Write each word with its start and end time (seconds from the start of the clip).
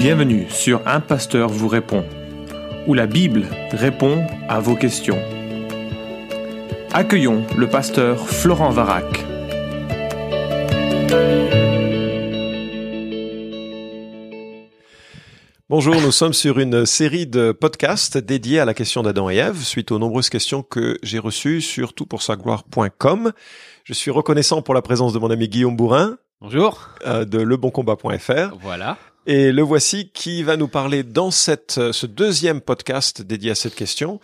Bienvenue 0.00 0.48
sur 0.48 0.80
Un 0.86 1.00
Pasteur 1.00 1.50
vous 1.50 1.68
répond, 1.68 2.06
où 2.86 2.94
la 2.94 3.06
Bible 3.06 3.44
répond 3.70 4.26
à 4.48 4.58
vos 4.58 4.74
questions. 4.74 5.18
Accueillons 6.90 7.44
le 7.58 7.68
pasteur 7.68 8.26
Florent 8.26 8.70
Varac. 8.70 9.04
Bonjour, 15.68 16.00
nous 16.00 16.12
sommes 16.12 16.32
sur 16.32 16.58
une 16.58 16.86
série 16.86 17.26
de 17.26 17.52
podcasts 17.52 18.16
dédiés 18.16 18.58
à 18.58 18.64
la 18.64 18.72
question 18.72 19.02
d'Adam 19.02 19.28
et 19.28 19.36
Ève, 19.36 19.58
suite 19.58 19.92
aux 19.92 19.98
nombreuses 19.98 20.30
questions 20.30 20.62
que 20.62 20.96
j'ai 21.02 21.18
reçues 21.18 21.60
sur 21.60 21.92
toutpoursagloire.com. 21.92 23.32
Je 23.84 23.92
suis 23.92 24.10
reconnaissant 24.10 24.62
pour 24.62 24.72
la 24.72 24.80
présence 24.80 25.12
de 25.12 25.18
mon 25.18 25.30
ami 25.30 25.46
Guillaume 25.46 25.76
Bourrin. 25.76 26.16
Bonjour. 26.40 26.88
Euh, 27.06 27.26
de 27.26 27.38
leboncombat.fr. 27.38 28.56
Voilà. 28.62 28.96
Et 29.26 29.52
le 29.52 29.62
voici 29.62 30.08
qui 30.08 30.42
va 30.42 30.56
nous 30.56 30.66
parler 30.66 31.02
dans 31.02 31.30
cette, 31.30 31.76
euh, 31.78 31.92
ce 31.92 32.06
deuxième 32.06 32.62
podcast 32.62 33.20
dédié 33.20 33.50
à 33.50 33.54
cette 33.54 33.74
question 33.74 34.18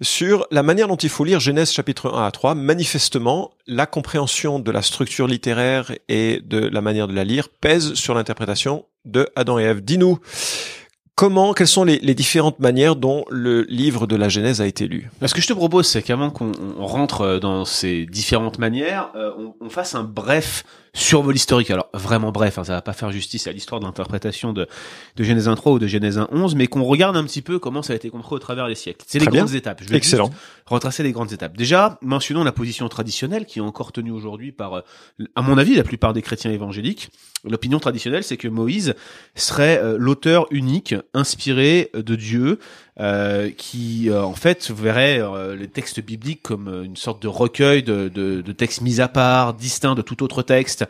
sur 0.00 0.46
la 0.50 0.64
manière 0.64 0.88
dont 0.88 0.96
il 0.96 1.08
faut 1.08 1.24
lire 1.24 1.38
Genèse 1.38 1.70
chapitre 1.70 2.12
1 2.12 2.26
à 2.26 2.30
3. 2.32 2.56
Manifestement, 2.56 3.52
la 3.68 3.86
compréhension 3.86 4.58
de 4.58 4.70
la 4.72 4.82
structure 4.82 5.28
littéraire 5.28 5.92
et 6.08 6.40
de 6.44 6.58
la 6.58 6.80
manière 6.80 7.06
de 7.06 7.14
la 7.14 7.22
lire 7.22 7.48
pèse 7.48 7.94
sur 7.94 8.14
l'interprétation 8.14 8.86
de 9.04 9.28
Adam 9.36 9.60
et 9.60 9.62
Ève. 9.62 9.82
Dis-nous, 9.82 10.18
Comment, 11.20 11.52
quelles 11.52 11.66
sont 11.66 11.84
les, 11.84 11.98
différentes 12.14 12.60
manières 12.60 12.96
dont 12.96 13.26
le 13.28 13.64
livre 13.64 14.06
de 14.06 14.16
la 14.16 14.30
Genèse 14.30 14.62
a 14.62 14.66
été 14.66 14.88
lu? 14.88 15.10
Ce 15.22 15.34
que 15.34 15.42
je 15.42 15.48
te 15.48 15.52
propose, 15.52 15.86
c'est 15.86 16.00
qu'avant 16.00 16.30
qu'on 16.30 16.52
rentre 16.78 17.38
dans 17.38 17.66
ces 17.66 18.06
différentes 18.06 18.58
manières, 18.58 19.10
euh, 19.16 19.30
on, 19.60 19.68
fasse 19.68 19.94
un 19.94 20.02
bref 20.02 20.64
survol 20.92 21.34
historique. 21.34 21.70
Alors 21.70 21.88
vraiment 21.94 22.32
bref, 22.32 22.58
hein, 22.58 22.64
ça 22.64 22.74
va 22.74 22.82
pas 22.82 22.92
faire 22.92 23.12
justice 23.12 23.46
à 23.46 23.52
l'histoire 23.52 23.80
d'interprétation 23.80 24.52
de, 24.52 24.66
de 25.16 25.24
Genèse 25.24 25.48
1 25.48 25.54
3 25.54 25.72
ou 25.72 25.78
de 25.78 25.86
Genèse 25.86 26.18
1 26.18 26.28
11, 26.32 26.54
mais 26.54 26.66
qu'on 26.66 26.84
regarde 26.84 27.16
un 27.16 27.24
petit 27.24 27.42
peu 27.42 27.58
comment 27.58 27.82
ça 27.82 27.92
a 27.92 27.96
été 27.96 28.10
compris 28.10 28.34
au 28.34 28.38
travers 28.38 28.66
des 28.66 28.74
siècles. 28.74 29.04
C'est 29.06 29.18
les 29.18 29.26
bien. 29.26 29.44
grandes 29.44 29.54
étapes. 29.54 29.80
Je 29.82 29.88
vais 29.88 29.96
Excellent. 29.96 30.30
retracer 30.66 31.02
les 31.02 31.12
grandes 31.12 31.32
étapes. 31.32 31.56
Déjà, 31.56 31.98
mentionnons 32.02 32.44
la 32.44 32.52
position 32.52 32.88
traditionnelle 32.88 33.46
qui 33.46 33.58
est 33.58 33.62
encore 33.62 33.92
tenue 33.92 34.10
aujourd'hui 34.10 34.52
par, 34.52 34.74
euh, 34.74 34.80
à 35.34 35.42
mon 35.42 35.58
avis, 35.58 35.74
la 35.74 35.84
plupart 35.84 36.12
des 36.12 36.22
chrétiens 36.22 36.50
évangéliques. 36.50 37.10
L'opinion 37.44 37.78
traditionnelle, 37.78 38.24
c'est 38.24 38.36
que 38.36 38.48
Moïse 38.48 38.94
serait 39.34 39.78
euh, 39.78 39.96
l'auteur 39.98 40.46
unique, 40.50 40.94
inspiré 41.14 41.90
de 41.94 42.14
Dieu, 42.14 42.58
euh, 42.98 43.50
qui 43.50 44.10
euh, 44.10 44.22
en 44.22 44.34
fait 44.34 44.70
verrait 44.70 45.20
euh, 45.20 45.54
les 45.54 45.68
textes 45.68 46.00
bibliques 46.00 46.42
comme 46.42 46.82
une 46.84 46.96
sorte 46.96 47.22
de 47.22 47.28
recueil 47.28 47.82
de, 47.82 48.08
de, 48.08 48.40
de, 48.40 48.52
textes 48.52 48.80
mis 48.80 49.00
à 49.00 49.06
part, 49.08 49.54
distincts 49.54 49.94
de 49.94 50.02
tout 50.02 50.22
autre 50.22 50.42
texte. 50.42 50.84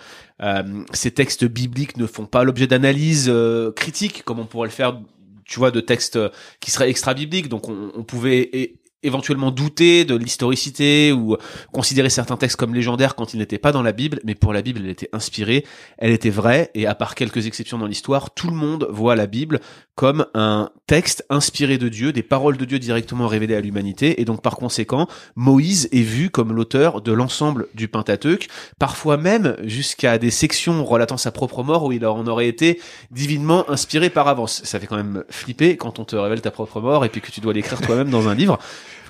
ces 0.92 1.10
textes 1.10 1.44
bibliques 1.44 1.98
ne 1.98 2.06
font 2.06 2.26
pas 2.26 2.42
l'objet 2.42 2.66
d'analyse 2.66 3.30
critique 3.76 4.22
comme 4.24 4.38
on 4.38 4.46
pourrait 4.46 4.68
le 4.68 4.72
faire 4.72 4.98
tu 5.44 5.58
vois, 5.58 5.72
de 5.72 5.80
textes 5.80 6.18
qui 6.60 6.70
seraient 6.70 6.88
extra 6.88 7.12
bibliques. 7.12 7.48
Donc, 7.48 7.68
on, 7.68 7.90
on 7.96 8.04
pouvait 8.04 8.78
éventuellement 9.02 9.50
douter 9.50 10.04
de 10.04 10.14
l'historicité 10.14 11.12
ou 11.12 11.36
considérer 11.72 12.10
certains 12.10 12.36
textes 12.36 12.56
comme 12.56 12.74
légendaires 12.74 13.14
quand 13.14 13.34
ils 13.34 13.38
n'étaient 13.38 13.58
pas 13.58 13.72
dans 13.72 13.82
la 13.82 13.92
Bible, 13.92 14.20
mais 14.24 14.34
pour 14.34 14.52
la 14.52 14.62
Bible, 14.62 14.80
elle 14.82 14.90
était 14.90 15.08
inspirée, 15.12 15.64
elle 15.98 16.10
était 16.12 16.30
vraie, 16.30 16.70
et 16.74 16.86
à 16.86 16.94
part 16.94 17.14
quelques 17.14 17.46
exceptions 17.46 17.78
dans 17.78 17.86
l'histoire, 17.86 18.32
tout 18.34 18.48
le 18.48 18.56
monde 18.56 18.86
voit 18.90 19.16
la 19.16 19.26
Bible 19.26 19.60
comme 19.94 20.26
un 20.34 20.70
texte 20.86 21.24
inspiré 21.28 21.78
de 21.78 21.88
Dieu, 21.88 22.12
des 22.12 22.22
paroles 22.22 22.56
de 22.56 22.64
Dieu 22.64 22.78
directement 22.78 23.26
révélées 23.26 23.54
à 23.54 23.60
l'humanité, 23.60 24.20
et 24.20 24.24
donc 24.24 24.42
par 24.42 24.56
conséquent, 24.56 25.08
Moïse 25.36 25.88
est 25.92 26.02
vu 26.02 26.30
comme 26.30 26.52
l'auteur 26.52 27.02
de 27.02 27.12
l'ensemble 27.12 27.68
du 27.74 27.88
Pentateuque, 27.88 28.48
parfois 28.78 29.16
même 29.16 29.56
jusqu'à 29.62 30.18
des 30.18 30.30
sections 30.30 30.84
relatant 30.84 31.16
sa 31.16 31.30
propre 31.30 31.62
mort 31.62 31.84
où 31.84 31.92
il 31.92 32.04
en 32.06 32.26
aurait 32.26 32.48
été 32.48 32.80
divinement 33.10 33.68
inspiré 33.70 34.10
par 34.10 34.28
avance. 34.28 34.62
Ça 34.64 34.80
fait 34.80 34.86
quand 34.86 34.96
même 34.96 35.24
flipper 35.28 35.76
quand 35.76 35.98
on 35.98 36.04
te 36.04 36.16
révèle 36.16 36.40
ta 36.40 36.50
propre 36.50 36.80
mort 36.80 37.04
et 37.04 37.08
puis 37.08 37.20
que 37.20 37.30
tu 37.30 37.40
dois 37.40 37.52
l'écrire 37.52 37.80
toi-même 37.80 38.10
dans 38.10 38.28
un 38.28 38.34
livre 38.34 38.58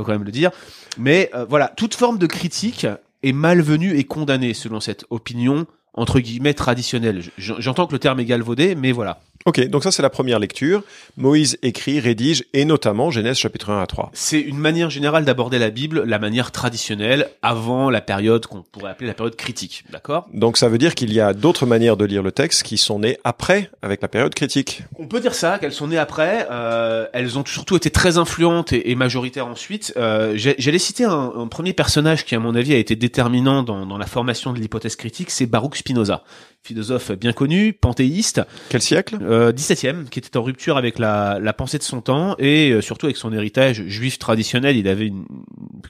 faut 0.01 0.07
quand 0.07 0.13
même 0.13 0.25
le 0.25 0.33
dire. 0.33 0.51
Mais 0.99 1.31
euh, 1.35 1.45
voilà, 1.49 1.69
toute 1.69 1.95
forme 1.95 2.19
de 2.19 2.27
critique 2.27 2.87
est 3.23 3.33
malvenue 3.33 3.97
et 3.99 4.05
condamnée 4.05 4.55
selon 4.55 4.81
cette 4.81 5.05
opinion 5.11 5.67
entre 5.93 6.21
guillemets 6.21 6.55
traditionnelle. 6.55 7.23
J'entends 7.37 7.87
que 7.87 7.93
le 7.93 7.99
terme 7.99 8.21
est 8.21 8.25
galvaudé, 8.25 8.75
mais 8.75 8.93
voilà. 8.93 9.21
Ok, 9.47 9.67
donc 9.69 9.83
ça 9.85 9.91
c'est 9.91 10.03
la 10.03 10.11
première 10.11 10.39
lecture. 10.39 10.83
Moïse 11.17 11.57
écrit, 11.63 11.99
rédige, 11.99 12.45
et 12.53 12.67
notamment 12.67 13.11
Genèse 13.11 13.39
chapitre 13.39 13.71
1 13.71 13.81
à 13.81 13.87
3. 13.87 14.11
C'est 14.13 14.41
une 14.41 14.59
manière 14.59 14.91
générale 14.91 15.25
d'aborder 15.25 15.59
la 15.59 15.71
Bible, 15.71 16.03
la 16.05 16.19
manière 16.19 16.51
traditionnelle, 16.51 17.31
avant 17.41 17.89
la 17.89 18.03
période 18.03 18.45
qu'on 18.45 18.63
pourrait 18.63 18.91
appeler 18.91 19.07
la 19.07 19.15
période 19.15 19.37
critique, 19.37 19.85
d'accord? 19.91 20.29
Donc 20.35 20.59
ça 20.59 20.69
veut 20.69 20.77
dire 20.77 20.95
qu'il 20.95 21.11
y 21.15 21.21
a 21.21 21.33
d'autres 21.33 21.65
manières 21.65 21.97
de 21.97 22.05
lire 22.05 22.23
le 22.23 22.33
texte 22.33 22.65
qui 22.65 22.77
sont 22.77 22.99
nées 22.99 23.17
après, 23.25 23.71
avec 23.81 24.03
la 24.03 24.09
période 24.09 24.35
critique. 24.35 24.83
On 24.99 25.07
peut 25.07 25.21
dire 25.21 25.35
ça, 25.35 25.59
qu'elles 25.59 25.73
sont 25.73 25.87
nées 25.87 25.97
après. 25.97 26.47
Euh, 26.51 27.07
elles 27.15 27.39
ont 27.39 27.45
surtout 27.47 27.77
été 27.77 27.89
très 27.91 28.19
influentes 28.19 28.75
et, 28.75 28.91
et 28.91 28.95
majoritaires 28.95 29.47
ensuite. 29.47 29.95
Euh, 29.97 30.35
J'allais 30.37 30.79
citer 30.79 31.05
un, 31.05 31.33
un, 31.35 31.47
premier 31.47 31.73
personnage 31.73 32.27
qui, 32.27 32.35
à 32.35 32.41
mon 32.41 32.55
avis, 32.55 32.75
a 32.75 32.79
été 32.79 32.95
déterminant 32.95 33.63
dans, 33.63 33.87
dans 33.87 33.97
la 33.97 34.07
formation 34.07 34.53
de 34.53 34.59
l'hypothèse 34.59 34.97
critique, 34.97 35.31
c'est 35.31 35.47
Baruch 35.47 35.77
Spinoza 35.77 36.25
philosophe 36.63 37.13
bien 37.13 37.33
connu, 37.33 37.73
panthéiste. 37.73 38.43
Quel 38.69 38.83
siècle? 38.83 39.17
Euh, 39.31 39.53
17e, 39.53 40.09
qui 40.09 40.19
était 40.19 40.37
en 40.37 40.43
rupture 40.43 40.77
avec 40.77 40.99
la, 40.99 41.55
pensée 41.57 41.79
de 41.79 41.83
son 41.83 42.01
temps 42.01 42.35
et 42.39 42.71
euh, 42.71 42.81
surtout 42.81 43.07
avec 43.07 43.17
son 43.17 43.33
héritage 43.33 43.87
juif 43.87 44.19
traditionnel. 44.19 44.77
Il 44.77 44.89
avait 44.89 45.07
une 45.07 45.25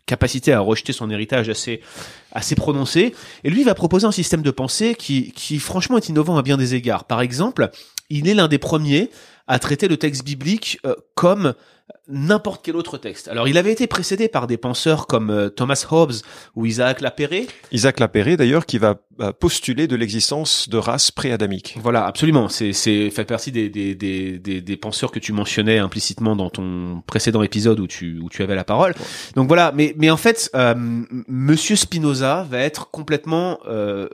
capacité 0.07 0.53
à 0.53 0.61
rejeter 0.61 0.93
son 0.93 1.11
héritage 1.11 1.49
assez 1.49 1.81
assez 2.33 2.55
prononcé. 2.55 3.15
Et 3.43 3.51
lui 3.51 3.65
va 3.65 3.75
proposer 3.75 4.07
un 4.07 4.13
système 4.13 4.43
de 4.43 4.51
pensée 4.51 4.95
qui, 4.95 5.33
qui 5.33 5.59
franchement 5.59 5.97
est 5.97 6.09
innovant 6.09 6.37
à 6.37 6.43
bien 6.43 6.57
des 6.57 6.75
égards. 6.75 7.05
Par 7.05 7.21
exemple, 7.21 7.71
il 8.09 8.29
est 8.29 8.35
l'un 8.35 8.47
des 8.47 8.59
premiers 8.59 9.11
à 9.49 9.59
traiter 9.59 9.89
le 9.89 9.97
texte 9.97 10.25
biblique 10.25 10.79
euh, 10.85 10.95
comme 11.15 11.55
n'importe 12.09 12.65
quel 12.65 12.77
autre 12.77 12.99
texte. 12.99 13.29
Alors, 13.29 13.49
il 13.49 13.57
avait 13.59 13.73
été 13.73 13.87
précédé 13.87 14.29
par 14.29 14.47
des 14.47 14.57
penseurs 14.57 15.07
comme 15.07 15.31
euh, 15.31 15.49
Thomas 15.49 15.87
Hobbes 15.91 16.15
ou 16.55 16.67
Isaac 16.67 17.01
Lapéré. 17.01 17.47
Isaac 17.73 18.01
Lapéré, 18.01 18.37
d'ailleurs, 18.37 18.67
qui 18.67 18.79
va 18.79 18.97
euh, 19.21 19.33
postuler 19.33 19.87
de 19.87 19.97
l'existence 19.97 20.69
de 20.69 20.77
races 20.77 21.11
pré-adamiques. 21.11 21.77
Voilà, 21.83 22.07
absolument. 22.07 22.49
C'est, 22.49 22.73
c'est 22.73 23.11
fait 23.11 23.25
partie 23.25 23.53
des, 23.53 23.69
des, 23.69 23.95
des, 23.95 24.39
des, 24.39 24.61
des 24.61 24.77
penseurs 24.77 25.11
que 25.11 25.19
tu 25.19 25.33
mentionnais 25.33 25.79
implicitement 25.79 26.37
dans 26.37 26.51
ton 26.51 27.03
précédent 27.07 27.43
épisode 27.43 27.81
où 27.81 27.87
tu, 27.87 28.19
où 28.21 28.29
tu 28.29 28.43
avais 28.43 28.55
la 28.55 28.65
parole. 28.65 28.95
Donc 29.35 29.49
voilà, 29.49 29.73
mais, 29.75 29.95
mais 29.97 30.11
en 30.11 30.17
fait, 30.17 30.51
euh, 30.55 30.75
Monsieur 31.29 31.77
Spinoza 31.77 32.47
va 32.51 32.59
être 32.59 32.91
complètement, 32.91 33.59
euh, 33.69 34.09